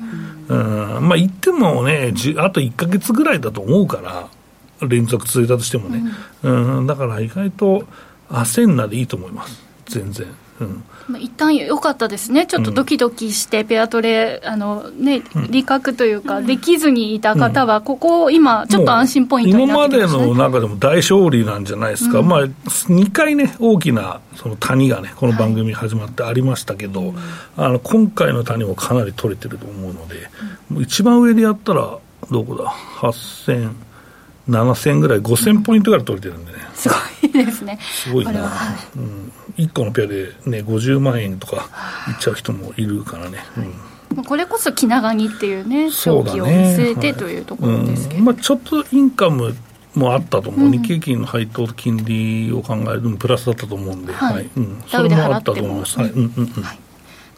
[0.48, 4.28] うん、うん、まあ、言ってもね、あと1か月ぐらいだと思うから、
[4.86, 6.02] 連続続いたとしてもね、
[6.42, 7.84] うん、うん、だから意外と
[8.30, 10.26] 焦んなでいいと思います、全然。
[10.60, 10.68] うん。
[10.68, 10.82] まあ、
[11.18, 27.12] 一旦良かったですね、ちょっとドキドキして、ペアトレ、あのね、利確というか、できずにいた方は、ここ、今、ちょっと安心ポイントになってきま、ね、今までの中でも大勝利なんじゃないですか、うん、まあ、2回ね、大きなその谷がね、この番組始まってありましたけど、はい、
[27.56, 30.28] あの今回の谷もかなり取れてると思うので、
[30.72, 31.98] うん、一番上でやったら、
[32.30, 33.91] どこだ、8000。
[34.48, 38.50] 7000ぐらい、5000ポイントぐらい取れてるんでね、すごいですね、すごいな、
[38.96, 41.68] うん、1個のペアで、ね、50万円とか
[42.08, 43.38] いっちゃう人もいるからね。
[44.14, 49.54] うん、これこそ気長にっていうね、長期を見据えて、というところですけど、うん、まあ、ちょっとインカム
[49.94, 55.98] もあったと思う、うん、日経金の配当金利を考えるのプラスだったと思うんで、はい、はい、うん、それもあったと思います。
[55.98, 56.10] はい。
[56.10, 56.62] うんうんうん。
[56.62, 56.78] はい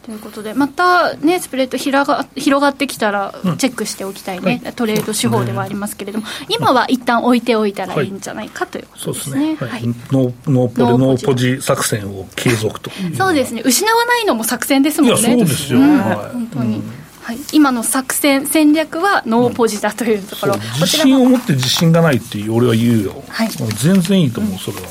[0.05, 9.55] ということで、またね、スプレッド広が広がってきたら、チェックしておきたいね、うん、トレード手法ではありますけれども、今は一旦置いておいたらいいんじゃないかということですね。
[9.55, 12.91] はい、ノーポジノーポジ作戦を継続と。
[13.17, 15.21] そうですね、失わないのも作戦ですもんね。
[15.21, 16.83] そうですよ、うん、本当に。
[17.23, 24.89] はい、今の作戦、戦略はノーポジだというところ、うん、自信を持って自信がないって俺は言うよ、はい、全然いいと思う、それは。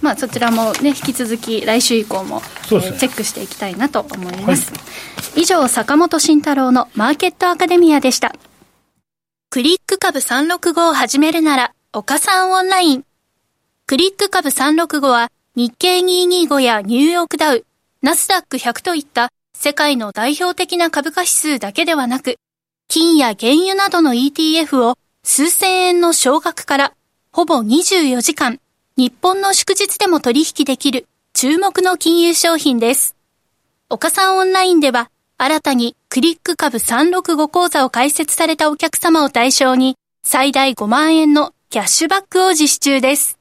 [0.00, 2.42] まあ、そちらもね引き続き来週以降も、ね。
[2.70, 4.78] えー、チェックしていきたいなと思います、は
[5.36, 8.34] い、以上坂本慎太郎のマーケットアカデミアでした。
[9.50, 13.04] クリック株365を始めるなら岡さんオンライン。
[13.86, 17.64] クリック株365は日経225やニューヨークダウ。
[18.00, 22.36] ナスダック100といった世界の代表的な株価指数だけではなく
[22.86, 26.92] 金や原油などの ETF を数千円の少額から
[27.32, 28.60] ほぼ24時間
[28.98, 33.14] 日本の祝日でも取引できる注目の金融商品です。
[33.88, 43.38] 岡さんオンラインでは、新たにクリック株365講座を開設されたお客様を対象に、最大5万円のキャッシュバックを実施中です。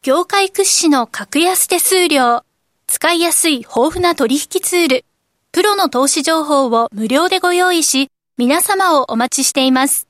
[0.00, 2.42] 業界屈指の格安手数料、
[2.86, 5.04] 使いやすい豊富な取引ツール、
[5.52, 8.08] プロの投資情報を無料でご用意し、
[8.38, 10.08] 皆様をお待ちしています。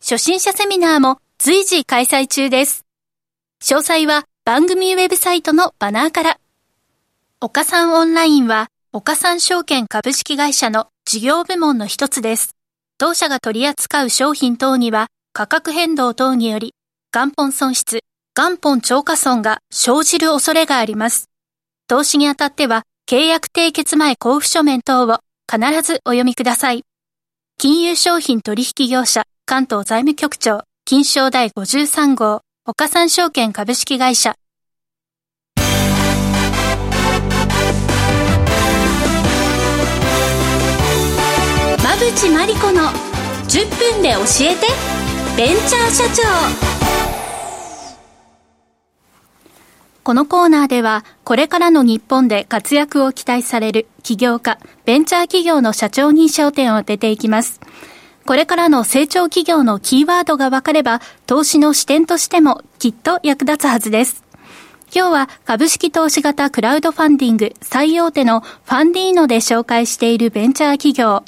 [0.00, 2.84] 初心者セミナーも随時開催中です。
[3.62, 6.40] 詳細は番組ウェブサイトのバナーから。
[7.40, 12.56] 岡三オンラインは、岡三証券株式会社の事業部門の一つです。
[12.98, 16.74] 当社が取り扱う商品等には、価格変動等により、
[17.12, 18.00] 元本損失、
[18.34, 21.28] 元本超過損が生じる恐れがあります。
[21.86, 25.18] 投資にあたっては、契約締結前交付書面等を
[25.48, 26.82] 必ずお読みください。
[27.58, 34.34] 金融商品取引業者関東財務局長金賞第53号岡三証券株式会社
[41.78, 42.82] 馬淵真理子の
[43.48, 44.66] 10分で教えて
[45.38, 46.22] ベンチャー社長
[50.02, 57.60] このコーナーでは、これからの日本で活躍を期待される起業家、ベンチャー企業の社長に焦点を当てていきます。
[58.26, 64.24] これからの成長企業のキーワードが分かれば、投資の視点としてもきっと役立つはずです。
[64.94, 71.24] 今日は株式投資型クラウドファンディング最大手のファンディーノで紹介しているベンチャー企業、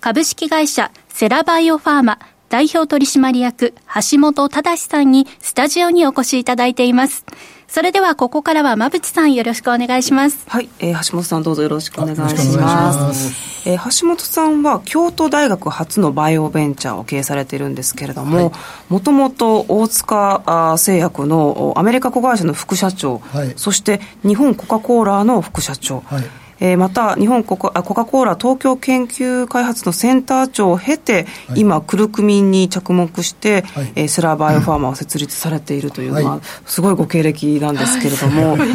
[0.00, 3.74] 株式会社セラバイオファーマ代表取締役
[4.10, 7.24] 橋本忠さんにスタジオにお越しいただいています。
[7.68, 10.44] それではここからは馬淵さんよろしくお願いします。
[10.48, 13.68] はい、えー、橋本さんどうぞよろしくお願いします。
[13.68, 18.52] えー、橋本さんは京都大学初のバイオベンチャーを経営されているんですけれども、
[18.88, 26.00] もともと大塚製薬のアメリカ子会社の副社長、はい、そして日本コカ・コーラの副社長。
[26.00, 38.68] はいえー、また日本コカコカ・コーラ東京研究開発のセンター長を経て、はい、今、クルクミンに着目して、はい、えー、セラバイオファーマーを設立されているという、はい、まあ、すごいご経歴なんですけれども、はい、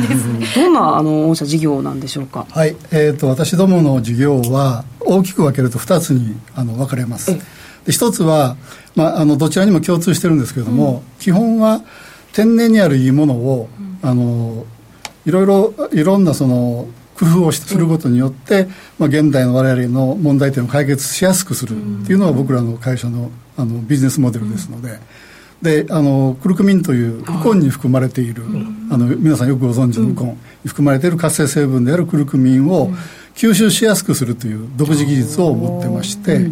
[0.56, 2.46] どんなあの御社事業なんでしょうか？
[2.50, 7.36] はい、えーと、私どもの事業は大きく分けると2つにあの分かれます。
[7.86, 8.58] で一つは、
[8.96, 11.82] まあ、あのどちらにも共通してるんですけれども、うん、基本は
[12.34, 13.70] 天然にあるいいものを、
[14.04, 14.66] うん、あの
[15.26, 16.88] いろいろいろんなその
[17.22, 25.00] 工夫をすることによって、まあ、現代の我々の問題点を解決しやすくするっていうのが僕らの会社のあのビジネスモデルですので。
[25.62, 28.42] であのクルクミンというウコンに含まれている、
[28.90, 32.92] あの皆さんよくご存知のウコンに含まれている活性成分であるクルクミンを
[33.36, 36.50] 吸収しやすくするという独自技術を持ってまして、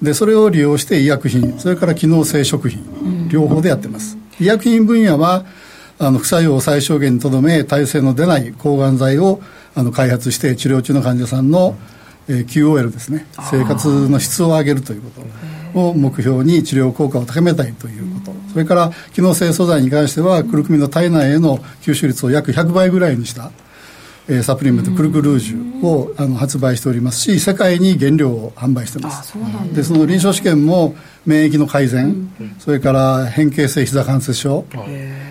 [0.00, 4.16] でそれを利用して医薬品それから機能性食品両方でやってます。
[4.38, 5.44] 医薬品分野は
[5.98, 9.40] あの副作用を最小限にとどめ耐性の出ない抗がん剤を
[9.74, 11.76] あの開発して治療中の患者さんの、
[12.28, 13.26] えー、QOL ですね。
[13.50, 15.22] 生活の質を上げるというこ
[15.74, 18.32] とを目標に治療効果を高めたいということ。
[18.52, 23.50] それから機能性素材に関してはクルクミの体内への吸収率を約100倍ぐらいにした。
[24.32, 29.34] えー、サプリメントクルクルージュをあの発売しておりますし世界に原料を販売してます。
[29.74, 34.64] でその臨床試験も免疫の改善、それから変形性膝関節症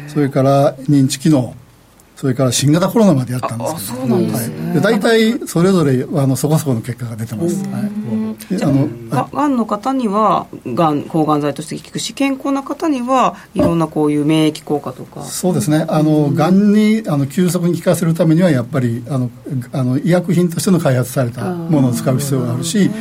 [0.07, 1.55] それから認知機能
[2.21, 7.81] それから新型コロナまでやったんですけど、ね、はい、大体それぞれあのそこそこの結果が出てます、はい、
[8.61, 15.23] あのがんの方にはがん抗がん剤として効くし健康な方にはいろんなこういう免疫効果とか。
[15.23, 15.83] そうですね。
[15.89, 19.31] あのがんにあの急速に効かせるためにはやっぱりあの
[19.71, 22.91] あの医薬品としての開発されたものを使う必要があるし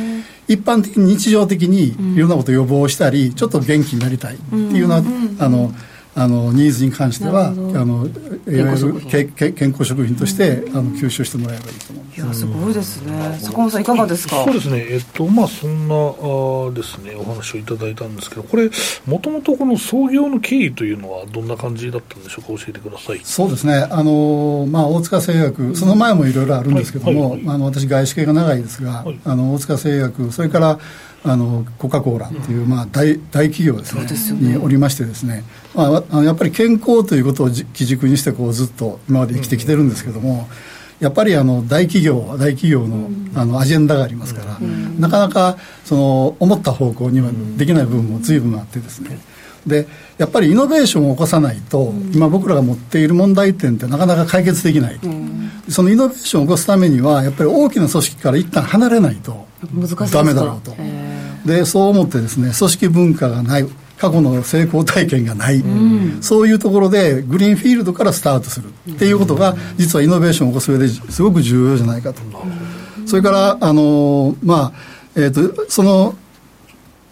[0.47, 5.71] 一般的に日常的にいろんなことを予防したり、ちょっと元気になりたいっていうような、あの
[6.13, 12.21] あのニーズに関してはあのいわゆるけ健康食品としてあの吸収してもらえばいいと思います。
[12.21, 13.37] いやすごいですね。
[13.39, 14.43] 坂本さんいかがですか？
[14.43, 14.85] そうですね。
[14.89, 18.69] えっとまあそんなあですねお話をいただいたんですけどこれ
[19.05, 22.61] もともとこの創業の経緯というのはどんな感じだったんでしょうか？
[22.61, 23.21] 教えてください。
[23.23, 23.87] そうですね。
[23.89, 30.77] あのまあ大塚製薬その前もいろいろあるんですけども、あの私外資系が長いですが、はい、あの大塚製薬それから
[31.23, 34.01] あのコカ・コーラっていう、まあ、大大企業ですね。
[34.33, 34.53] ね。
[34.53, 35.43] におりましてですね、
[35.75, 40.49] まあ、やっぱり健康ということを基軸にしてこうずっと今まで生きてきてるんですけども、
[40.99, 44.57] やっぱりあの大企業は大企業のあのアジェンダがありますから、
[44.99, 49.19] なかなかその思った方向にはできない部分も随分あってですね、
[49.65, 54.99] でやっぱりイノベーションを起こさないと、今僕らが持っている問題点ってなかなか解決できない、
[55.69, 59.47] そのイノベーションを起こすためにはやっぱり大きな組織から一旦離れないと
[60.11, 60.75] ダメだろうと
[61.45, 63.65] でそう思ってですね組織文化がない
[63.97, 72.21] 過去の成功体験がない、うん、そういうところでグリーンフィールドからスタートするっていうことが実はイノベーションを起こす上ですごく重要じゃないかと、
[73.05, 76.15] それからあのまあえーと、その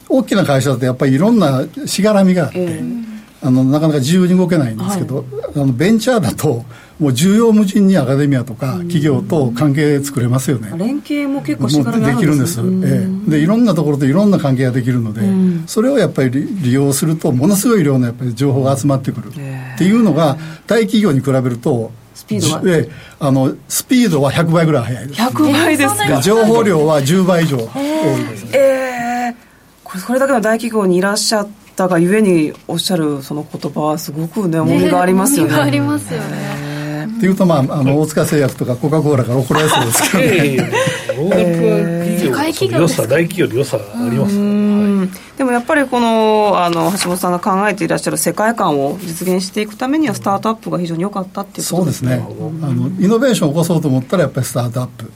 [0.07, 3.05] 大きな会社だとやっぱりいろんなしがらみがあって、えー、
[3.43, 6.65] あのなかなか自由に動けないんですけど、はい、あのベンチャーだと
[6.99, 12.63] もう重要無尽にアカデミアとか企業と関係作れますよね、連携も結構しがらできるんです、え
[13.27, 15.21] え、でいろんなところといろんな関係ができるので、
[15.65, 19.29] それをやっぱり利用するとものすごい量のやっぱり情報が集まってくる。
[19.29, 19.31] っ
[19.77, 25.21] ていうのが大企業に比べるとスピードは、えあのスピードは100倍ぐらい速いです。
[25.21, 26.21] 100倍ですか。
[26.21, 27.57] 情報量は10倍以上。
[27.57, 29.35] 多いですええ。
[29.85, 36.68] ー、これだけの大企業にいらっしゃったがゆえにおっしゃるその言葉はすごくね重みがありますよね、ね、ありますよね
[37.19, 40.71] っていうと、まあ、あの大塚製薬とかコカ・コーラから怒られそうですけどね。
[42.31, 52.25] 大企業の良さ、大企業の良さがあります、ね、でもやっぱりこのあの橋本さんが考えていらっしゃる世界観を実現していくためにはスタートアップが非常に良かったっていうそうですね。
[52.61, 55.11] あのイノベーションを起こそうと思ったらやっぱりスタートアップ。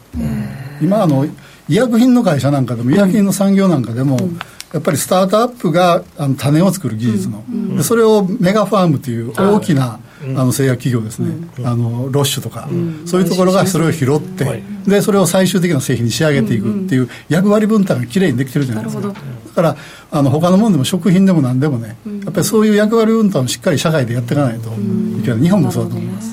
[0.82, 1.26] 今あの
[1.70, 4.39] 医薬品の会社なんかでも医薬品の産業なんかでも、うん。
[4.74, 12.69] やっぱりスタートアップがあの種を作る技術の、うん、でそれをメガファームという大きな、あの製薬企業ですね、あのロッシュとか、
[13.05, 19.07] そういうところがそれを拾って、でそれを最終的な製品に仕上げていくっていう役割分担がきれいにできてるじゃないですか。
[19.07, 19.13] だ
[19.55, 19.78] から
[20.11, 25.39] あの他のものでも食品でも何でもねやっぱりそういう役割分担をしっかり社会でやっていかないといけない。
[25.41, 26.32] 日本もそうだと思います。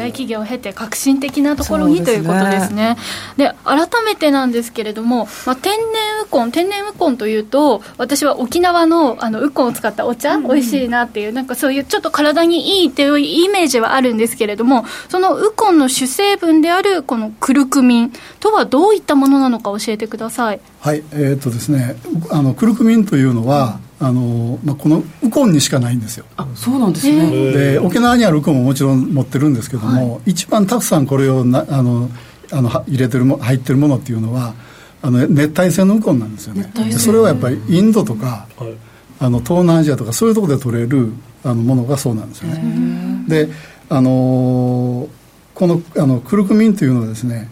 [0.00, 2.96] 大企業を経て革新的なところに、ということですね。
[3.36, 20.60] で改めてなんですけれども、まあ、天然ウコン天然ウコンというと私は沖縄のあのウコンを使ったお茶、うん、美味しいなっていうなんかそういうちょっと体にいいっていうイメージはあるんですけれどもそのウコンの主成分であるこのクルクミンとはどういったものなのか教えてください。
[20.80, 21.96] はいえー、っとですね
[22.30, 26.24] あのクルクミンというのは、あのまあ、このウコンにしかないんですよ。
[26.38, 27.52] あそうなんですね。
[27.52, 32.08] で沖縄にあるウコンももちろん持ってるんですけども、はい、一番たくさんこれをなあの
[32.50, 34.54] あの入れてるも入ってるものっていうのは
[35.02, 36.72] あの熱帯性のウコンなんですよね。
[36.92, 38.74] それはやっぱりインドとか、はい、
[39.18, 41.12] あの東南アジアとかそういうところで取れる
[41.44, 43.24] あのものがそうなんですよね。
[43.28, 43.48] で
[43.90, 45.08] あの
[45.54, 47.50] このあのクルクミンというのはですね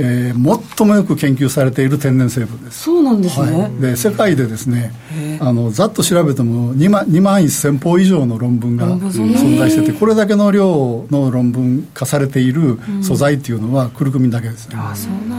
[0.00, 2.84] えー、最もよく研究されている天然成分です。
[2.84, 4.92] そうなんですね、はい、で世界でですね
[5.40, 14.76] あのざっと調べても2万 ,2 万1000本以上の論文が存在しててこれだけの量の論文化されている素材っていうのはクルクミンだけですね、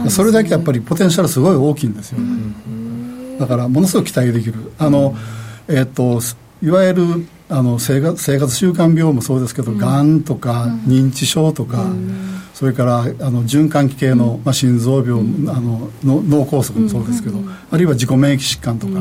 [0.04, 4.72] うん、それだけやっぱりポテンシャルすごい大きいんですよ、うん、だからものすごく期待できる。
[4.78, 5.16] あの、
[5.68, 6.20] えー、っと
[6.62, 7.04] いわゆる
[7.48, 10.22] あの生活生活習慣病もそうですけど、が、ん。
[10.22, 11.86] とか認知症とか、
[12.60, 15.14] それからあの循環器系の、まあ、心臓病、
[15.48, 17.38] あの脳梗塞もそうですけど、
[17.70, 19.00] あるいは自己免疫疾患とか。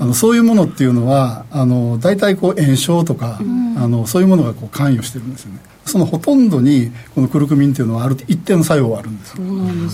[0.00, 5.60] あのそういうものっていうのはあの大体こう炎症とか、あのそういうものがこう関与してるんですよね。
[5.86, 9.34] そのほとんどにこのクルクミンっていうのはある一定の作用があるんです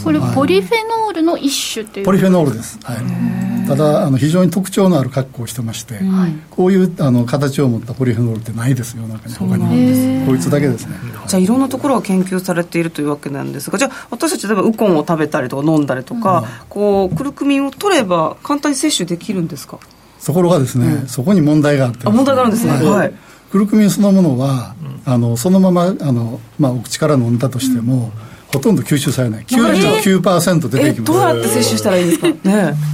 [0.04, 2.06] これポリフェノールの一種っていう。
[2.06, 9.34] ポリフェノールです、はい、ただあの非常に特徴のある格好をしてまして、はい、こういうあの形を持ったポリフェノールってないですよ中に。
[9.34, 10.96] 他にこいつだけですね。
[11.26, 19.78] じゃあいろんなところが研究されているというわけなんですがじゃあ私たち例えばウコンを食べたりとか飲んだりとか、うん、こうクルクミンを取れば簡単に摂取できるんですか？
[20.24, 23.12] ところがですね、うん、そこに問題があって、ね、あ問題があるんですね、はい、はい
[23.50, 24.74] クルクミンそのものは、
[25.04, 28.12] あのそのままあの、まあ、お口から飲んだとしても、
[28.52, 29.44] ほとんど吸収されない。
[29.44, 31.12] 99%出てきます。
[31.12, 32.36] どうやって摂取したらいいんですか、ね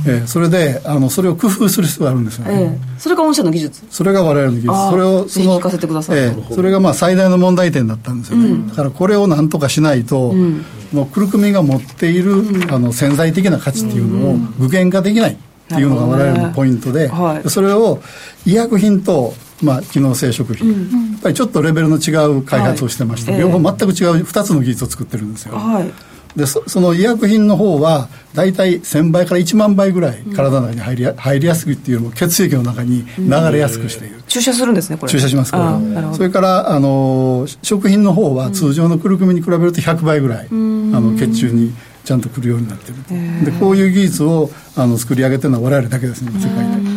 [0.06, 0.10] え。
[0.10, 2.44] ー、それであのそれを工夫する必要があるんですよ。
[2.44, 2.66] ね、え。
[2.66, 3.84] ー、それが御社の技術？
[3.90, 4.90] それが我々の技術。
[4.90, 15.36] それをその聞かせてください、えー、それがまあ最大の問題点だったんですよね、うん、だからこれをなんとかしないと、うん、もうクルクミが持っている、うん、あの潜在的な価値っていうのを具現化できないっ
[15.68, 17.10] ていうのが我々のポイントで、
[17.48, 18.00] それを
[18.44, 35.12] 医薬品とまあ、機能性食品、うん、やっぱりちょっとレベルの違う開発をしてまして、はい、両方全く違う2つの技術を作ってるんですよ、はい、でそその医薬品の方は大体1000倍から1万倍ぐらい体の中に入り入りやすいっていうのを血液の中に流れやすくしている、うん、注射するんですねこれ。
[35.12, 41.72] 注射しますからそれからあの食品の方は通常のクルクミに比べると100倍ぐらい、あの血中に
[42.04, 43.44] ちゃんとくるようになってる。
[43.44, 46.95] でこういう技術をあの作り上げてるのは我々だけですね世界で。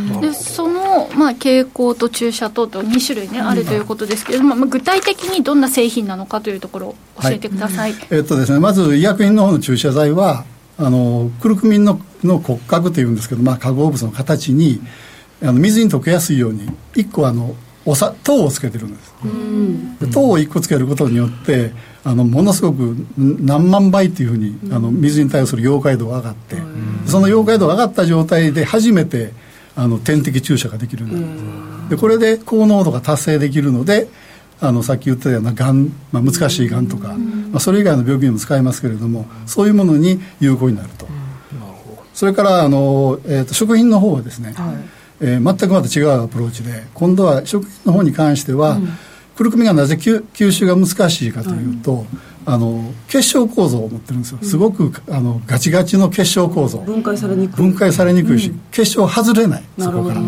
[1.20, 10.46] まあ、蛍光と注射等々2種類、ね、あるということですけれども、まあ、具体的にどんな製品なのかというところを教えてください、はい、えっとですね、まず医薬品の方の注射剤は
[10.78, 14.80] あのクルクミンのの骨格というんですけど、まあ、化合物の形に
[15.42, 17.54] あの水に溶けやすいように1個あの
[17.86, 19.14] おさ糖をつけてるんです、
[20.06, 21.72] で糖を1個つけることによって
[22.04, 26.58] あのものすごく何万倍っていうふうにあの水に対する溶解度が上がって、
[27.08, 29.32] その溶解度が上がった状態で初めて
[29.80, 31.06] あの点滴注射ができる
[31.90, 34.10] でこれで高濃度が達成できるので
[34.60, 37.16] あのさっき言ったようながん、まあ、難しいがんとか、
[37.52, 41.08] まあ、それ以外の病気にも使えますけれどもそういうものに有効になると、
[42.14, 44.76] それからあの、えーと、食品の方はですね、はい、
[45.22, 48.90] えー、全くまた違うアプローチで今度は食品の方に関しては、うん、
[49.38, 52.06] クルクミがなぜ吸収が難しいかというと、
[52.52, 56.80] あの結晶構造を持ってるんですよ、すごくあのガチガチの結晶構造。
[56.80, 57.56] 分解されにくい。
[57.56, 59.64] 分解されにくいし、うん、結晶外れない。
[59.78, 60.22] そこから。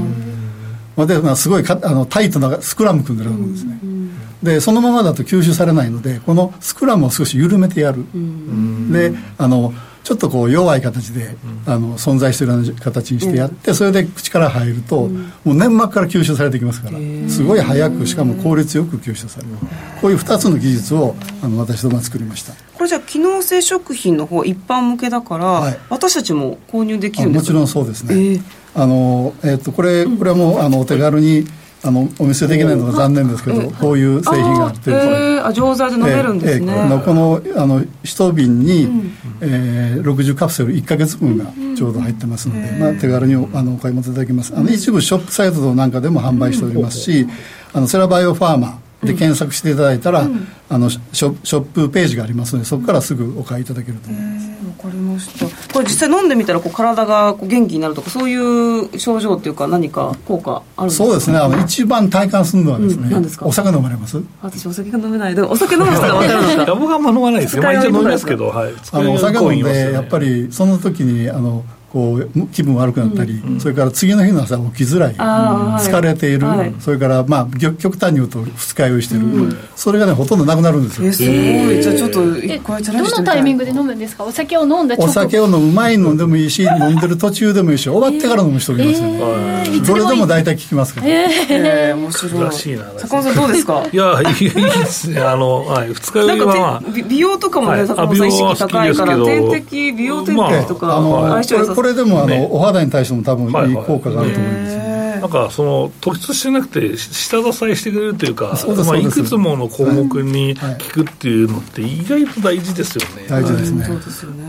[0.95, 4.11] まあ、で、まあ、すごいかあのタイトなスクラム組んでるんですね、うん、
[4.43, 9.73] でそのままだと吸収されないのでこのスクラムを少し緩めてやる、うん、であの
[10.03, 11.35] ちょっとこう弱い形で、
[11.65, 16.97] あの存在しているような形にしてやって、それで口から入ると、もう粘膜から吸収されてきますから
[17.29, 19.53] すごい早くしかも効率よく吸収される。
[20.01, 22.53] こういう2つの技術をあの私どもは作りました。
[22.75, 27.53] これじゃあ機能性食品の方一般向けだから、はい、私たちも購入できるんですか？
[27.53, 28.41] もちろんそうですね、えー、
[28.73, 31.45] あのえー、とこれこれはもうあのお手軽に
[31.83, 39.11] あのお見せできないのが残念ですけど、こういう製品があってえー、あ錠剤で飲めるんですね、えー、このあの一瓶に、うん、
[39.41, 44.53] えー、60カプセル1か月分がちょうど入ってますので、うん、まあ、手軽にあのお買い求めいただけます。
[44.55, 47.25] あの一部ショップサイトなんかでも販売しておりますし、
[47.73, 50.27] あのセラバイオファーマで検索していただいたら、
[50.69, 54.60] あのショショップページがありますのでそこからすぐお買いいただけると思います。
[54.77, 55.45] わかりました。
[55.73, 61.05] これ実際飲んでみたらこう体がこう元気になるとかそういう症状っていうか何か効果あるんですか？
[61.05, 61.37] そうですね。
[61.37, 63.45] あの一番体感するのはですね、何ですか？
[63.45, 64.21] お酒飲まれます。
[64.41, 66.75] 私お酒が飲めないでお酒飲む人が分かるのか？
[66.79, 81.11] 僕はあんま飲まないですよ毎日飲みますけど、はい、あのお酒飲んでやっぱりその時にあのこう気分悪くなったり、うん、それから次の日の朝起きづらい、疲れている、はい、それからまあ極端に言うと二日酔いしてる、うん、それがねほとんどなくなるんですよ。
[81.11, 81.81] すごい。
[81.83, 84.23] じゃあちょっとどのタイミングで飲むんですか？
[84.23, 92.43] お酒を飲んでお酒を飲む前に飲んでもいいし飲んでる途中でもいいし終わってから飲む人もいますよね、えー、どれでも大体効きますから、えー、えー、面白い。
[92.43, 93.87] らしいな坂本さんどうですか？
[93.91, 95.19] いやいいですね。
[95.19, 103.75] あの、はい、二日酔いは、まあ、美容とかもね、坂本さん意識高いから点滴美容点滴とか、まあ、相性これでもあの、お肌に対しても多分いい。
[103.75, 104.77] 効果があると思います、
[105.21, 110.61] なんかその突出してなくて下支えしてくれるというかまあ、いくつもの項目に効
[110.91, 114.45] くっていうのって意外と大事ですよね、大事ですね、そうですよね、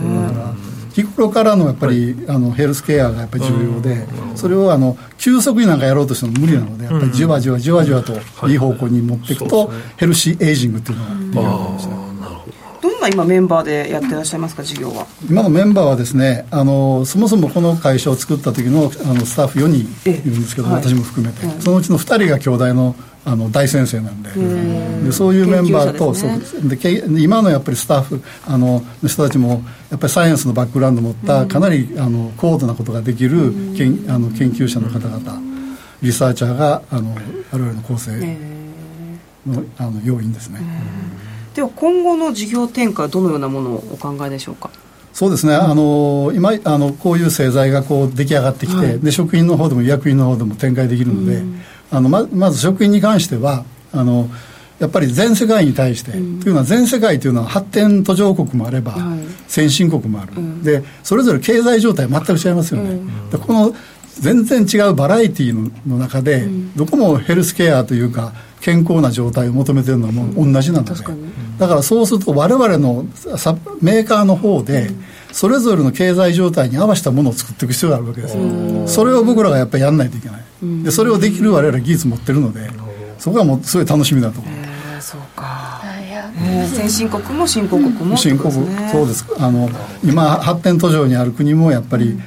[0.93, 8.13] 日頃からのやっぱり、あのヘルスケアがやっぱり重要で、それをあの急速になんかやろうとしても無理なのでやっぱりじわじわじわじわと
[8.49, 8.55] い。
[8.55, 12.12] い方向に持っていくと、ヘルシーエイジングっていうのができるわけですね
[13.09, 15.07] 今メンバーでやってらっしゃいますか事業は？
[15.29, 19.81] 今のメンバーはですねあのそもそもこの会社を作った時のあのスタッフ4人
[20.11, 22.95] いるんですけど、私も含めて、そのうちの2人が兄弟の
[23.25, 24.31] あの大先生なんで。
[25.05, 35.41] でそういうメンバーと、ね、そうで今のやっぱりスタッフあの人たちもやっぱりサイエンスのバックグラウンドを持ったかなりあの高度なことができるけんあの研究者の方々
[36.03, 37.15] リサーチャーがあの
[37.53, 38.11] 我々の構成
[39.47, 40.61] のあの要因ですね。
[41.55, 44.71] では今後の事業展開はどのようなものをお考えでしょうか？
[45.13, 54.31] そうですね、うん、あの今あのこういう製剤がこう出来上がってきて、はい、で食品の方でも医薬品の方でも展開できるので、うん、あのままず食品に関してはあの
[54.79, 62.99] やっぱり全世界に対して、うん、というのは全世界というのは発展途上国もあれば、はい、先進国もある、でそれぞれ経済状態全く違いますよね、
[63.31, 63.75] でこの
[64.19, 68.33] 全然違うバラエティーの中で、どこもヘルスケアというか
[68.63, 70.95] 健康な状態を求めてるのはもう同じなので、
[71.59, 73.05] だからそうすると我々の
[73.81, 74.91] メーカーの方で、
[75.33, 78.87] それぞれの経済状態に合わせたものを作っていく必要があるわけですよ。
[78.87, 82.71] それを僕らがやっぱりやらないといけない、でそれをできる我々技術持ってるので
[83.19, 85.83] そこがもうすごい楽しみだと思う、えー、そうか。
[86.75, 89.69] 先進国も新興国も、新興国そうですあの
[90.05, 92.19] 今発展途上にある国もやっぱり、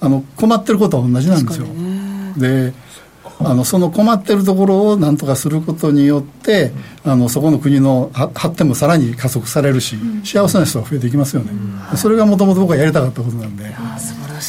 [0.00, 1.66] あの困ってることは同じなんですよ、
[2.36, 2.72] で
[3.44, 6.72] あのその困ってるところをなんとかすることによって
[7.04, 11.50] あのそこの国の発展もさらに加速されるし、幸せな人が増えていきますよね、
[11.96, 13.64] それがもともと僕がやりたかったことなんで。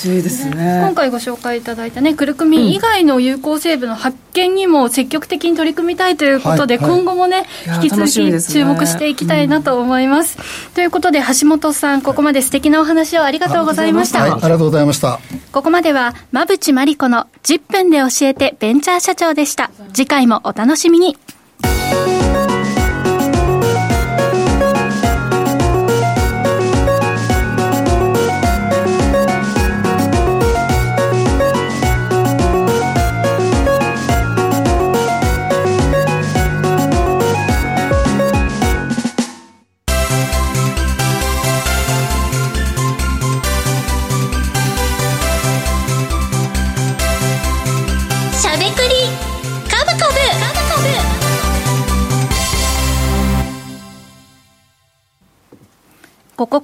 [0.06, 0.82] しいですね。
[0.86, 7.46] 今回ご紹介いただいたねクルクミン以外の有効成分の発見にも積極的に取り組みたいということで、はいはい、今後もね
[7.82, 15.20] 引き続き注目していきたいなと思います、うん、ということで橋本さんここまで素敵なお話をありがとうございました、はい、ありがとうございました。
[15.52, 19.72] ここまでは馬淵真理子の10分で教えてベンチャー社長でした。
[19.94, 21.18] 次回もお楽しみに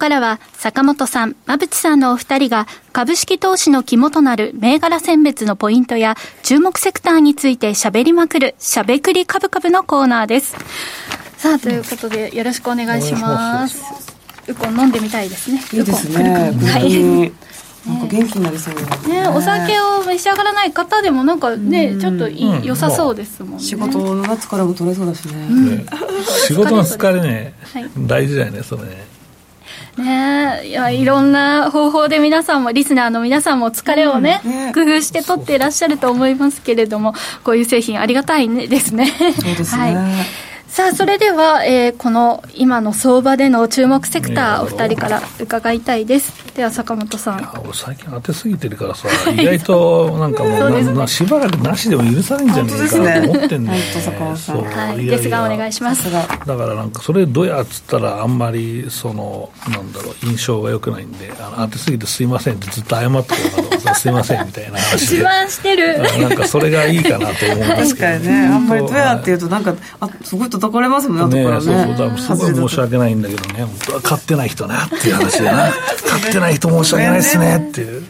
[0.01, 10.55] からは坂本さん、馬淵さんのお二人が株式投資の肝となる銘柄選別のポイントや注目セクターについて喋りまくるしゃべくり株株のコーナーです。
[11.37, 13.79] さあ、ということでよろしくお願いします。
[14.47, 15.61] ウコン飲んでみたいですね。
[15.71, 16.51] いいですね。
[16.65, 17.31] はい。
[17.87, 18.75] なんか元気になりそう
[19.07, 23.59] ね、ね、お酒を召し上がらない方でもなんかね、ちょっといい、うん、良さそうですもんね。
[23.59, 25.85] 仕事の疲れも取れそうだしね、うん、
[26.47, 29.10] 仕事の疲れね、はい、大事だよねそれね
[29.97, 37.13] ねいやいろんな方法で皆さんもリスナーの皆さんも疲れをねうんね、工夫して取っていらっしゃると思いますけれども
[37.43, 39.07] こういう製品ありがたい、ね、ですね。
[39.07, 46.55] そうですね、はいさあそれでは、えー、この今の相場での注目セクターお二人から伺いたいです。
[46.55, 47.61] では坂本さん。
[47.61, 53.83] 俺最近当てすぎてるからさ意外となんかもう ね、しばらくなしでも許されんじゃねえかと思ってんだよね。
[54.73, 56.09] はい、ですがお願いします。
[56.09, 65.17] だからなんかそれどやっつったらあんまりそのなんだろう印象が良くないんであの当てすぎてすいませんってずっと謝ってくるからすいませんみたいな話で。
[65.17, 66.01] 自慢してる。
[66.21, 68.47] なんかそれがいいかなと思うんですけど、確かにね。
[68.47, 71.61] あんまりどやっていうとなんかあすごい叩かれますもんねね。
[71.61, 73.63] そうそうすごい申し訳ないんだけどね。
[73.63, 75.71] 本当は買ってない人なっていう話でな。
[76.07, 77.67] 買ってない人申し訳ないですね。
[77.69, 78.03] っていう。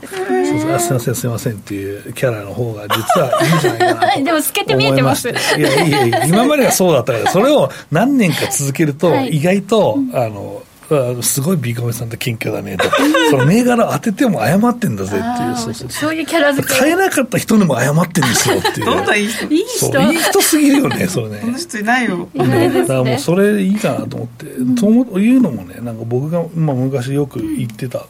[0.51, 5.29] そうそうすみませんすみませんっていうキャラの方が実はいいんじゃないかなでも透けて見えてます。
[5.29, 10.63] いやいやいや今まではそうだったけどそれを何年か続けると意外と、はい、あの
[11.21, 12.83] すごいビーコメさんって謙虚だねと。
[13.31, 15.57] その銘柄当てても謝ってんだぜっていう。
[15.57, 16.13] そうそうそう。
[16.13, 16.79] いうキャラ付け。
[16.79, 18.85] 買えなかった人にも謝ってんですよっていう。
[18.87, 19.45] どんないい人？
[19.53, 20.01] いい人？
[20.01, 21.39] いい人すぎるよねそれね。
[21.41, 28.05] この人いないよ、いないですね、だからもうそれいいかなと思って、うん、というのもねなんか僕が、まあ、昔よく言ってた、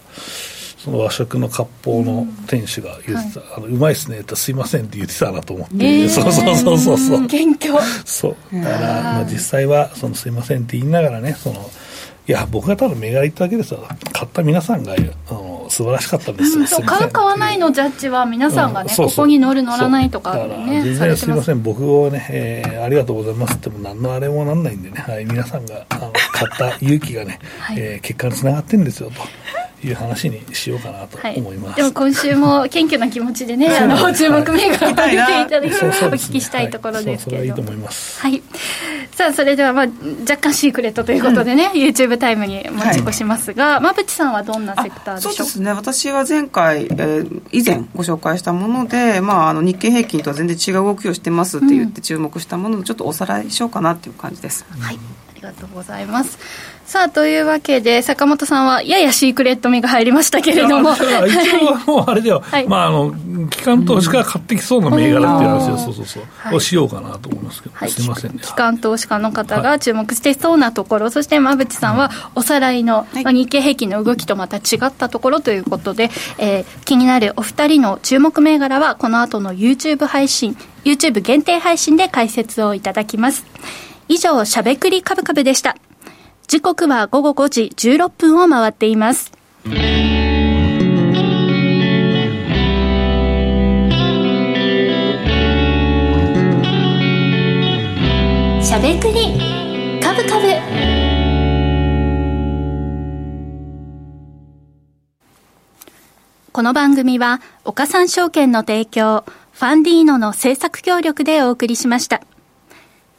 [0.83, 3.45] その和食の割烹の店主が言ってた、うん。
[3.47, 7.27] はい、あのうまいっすねってすいませんって言ってたなと思って、えー、そうそうそうそうそう。
[7.27, 7.81] 謙虚。
[8.05, 8.35] そう。
[8.55, 11.69] だからまあ実際はそのすいませんって言いながらねその
[12.31, 13.85] いや僕がただ銘柄言っただけですよ。
[14.13, 21.61] 買った皆さんがあの素晴らしかったですよ、そう買う買わないのジャッジは皆さんがね、うん、ここに乗る乗らないとか、ね、だから全然すいません。
[21.61, 29.21] 僕をね、えー、ありがとうございますっても何のあれもなんないんでね、はい、皆さんがあの買った勇気がね、 はい、えー、結果につながってるんですよと。
[29.83, 35.69] いう話にしようかなと思います、はい、でも今週も謙虚な気持ちでねあの注目銘柄を挙げていただき、お
[36.11, 38.21] 聞きしたいところですけど、はい、いいと思います。
[38.21, 38.41] はい。
[39.15, 39.87] さあそれでは、まあ、
[40.21, 45.33] 若干シークレットということでね、うん、YouTube タイムに持ち越しますが、はい、馬淵さんはどんなセクターでしょう？
[45.33, 45.71] そうですね。
[45.71, 54.95] 私は前回、えー、以前ご紹介したもので、まあ、あの日経平均とは全然違う動きをしてますって言って注目したものをちょっとおさらいしようかなっていう感じです、うん、はい。
[54.95, 56.37] ありがとうございます
[56.91, 60.91] さあというわけで坂本さんはややシークレット味が入りましたけれども。
[60.93, 61.01] 一
[61.55, 83.45] 応もうあれだよ、はい、まああの機関投資家が買ってきそうな銘柄っていう話を、そうそうそう、はい、をしようかなと思いますけど、はい、すみませんね機関投資家の方が注目してそうなところ、そして馬淵さんはおさらいの、まあ、日経平均の動きとまた違ったところということで、えー、気になるお二人の注目銘柄はこの後の YouTube 配信 YouTube 限定配信で解説をいただきます。
[84.09, 85.77] 以上しゃべくりカブカブでした
[86.51, 89.31] 時刻は午後5時16分を回っています。
[89.63, 99.39] しゃべくり
[100.01, 100.47] カブカブ
[106.51, 109.23] この番組は岡三証券の提供
[109.53, 112.21] ファンディーノの制作協力でお送りしました。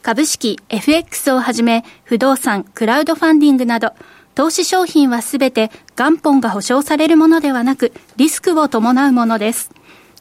[0.03, 3.93] 株式、FX をはじめ、不動産、クラウドファンディングなど、
[4.35, 9.71] 投資商品はすべて元本が保証されるものではなく、リスクを伴うものです。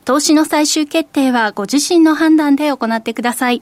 [0.04, 3.60] 投資の最終決定はご自身の判断で行ってください。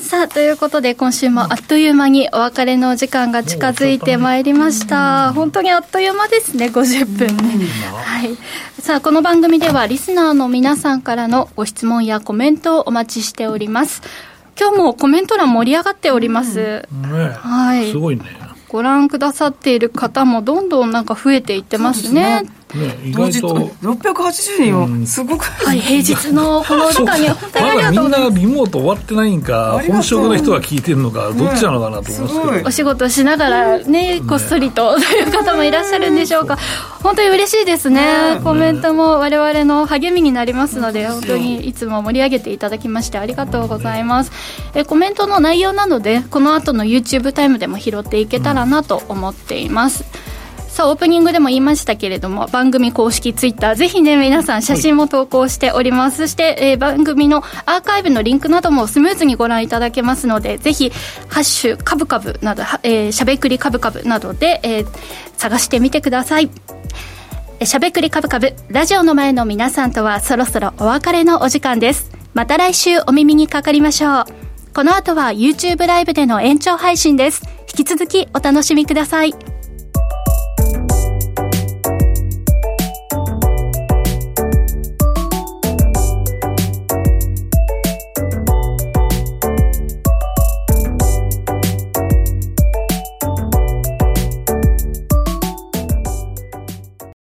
[0.00, 5.32] さあ、ということで今週もあっという間にお別れの時間が近づいてまいりました。
[5.32, 7.66] 本当にあっという間ですね、50分ね。
[7.96, 8.36] はい。
[8.80, 14.02] さあ、この番組ではリスナーの皆さんからのご質問やコメントをお待ちしております。
[14.58, 16.86] 今日もコメント欄盛り上がっております。
[16.92, 17.90] うん、ね、はい。
[17.90, 18.22] すごいね。
[18.68, 22.42] ご覧くださっている方もどんどんなんか増えていってますね。
[22.42, 22.50] ね、
[23.04, 23.48] 意外と。
[23.82, 32.22] 680人をすごく、はい、平日のこの時間に本当にありがとうまだみんなリモート終わってないんか本職の人が聞いてるのかどっちなのかなと思い。
[32.22, 36.58] ますけど、お仕事しながらねこっそりとという方もいらっしゃるんでしょうか。
[37.02, 38.40] 本当に嬉しいですね。
[38.42, 44.32] コメントも我々の励みになりますので本当にいつも盛り上げていただきましてありがとうございます。
[44.74, 50.04] えコメントの内容なのでこの後の YouTube タイムでも拾っていけたらなと思っています、
[50.78, 60.90] さあオープニングでも言いましたけれども番組公式ツイッターぜひね皆さん写真も投稿しております、はい、そして、えー、番組のアーカイブのリンクなどもスムーズにご覧いただけますのでぜひ
[61.26, 64.86] ハッシュカブカブなど、えー、しゃべくりカブカブなどで、えー、
[65.36, 66.48] 探してみてください。
[67.64, 72.12] しゃべくりカブカブラジオの前の皆さんとはそろそろお別れのお時間です。
[72.34, 74.24] また来週お耳にかかりましょう。
[74.72, 77.42] この後は YouTube ライブでの延長配信です。
[77.76, 79.57] 引き続きお楽しみください。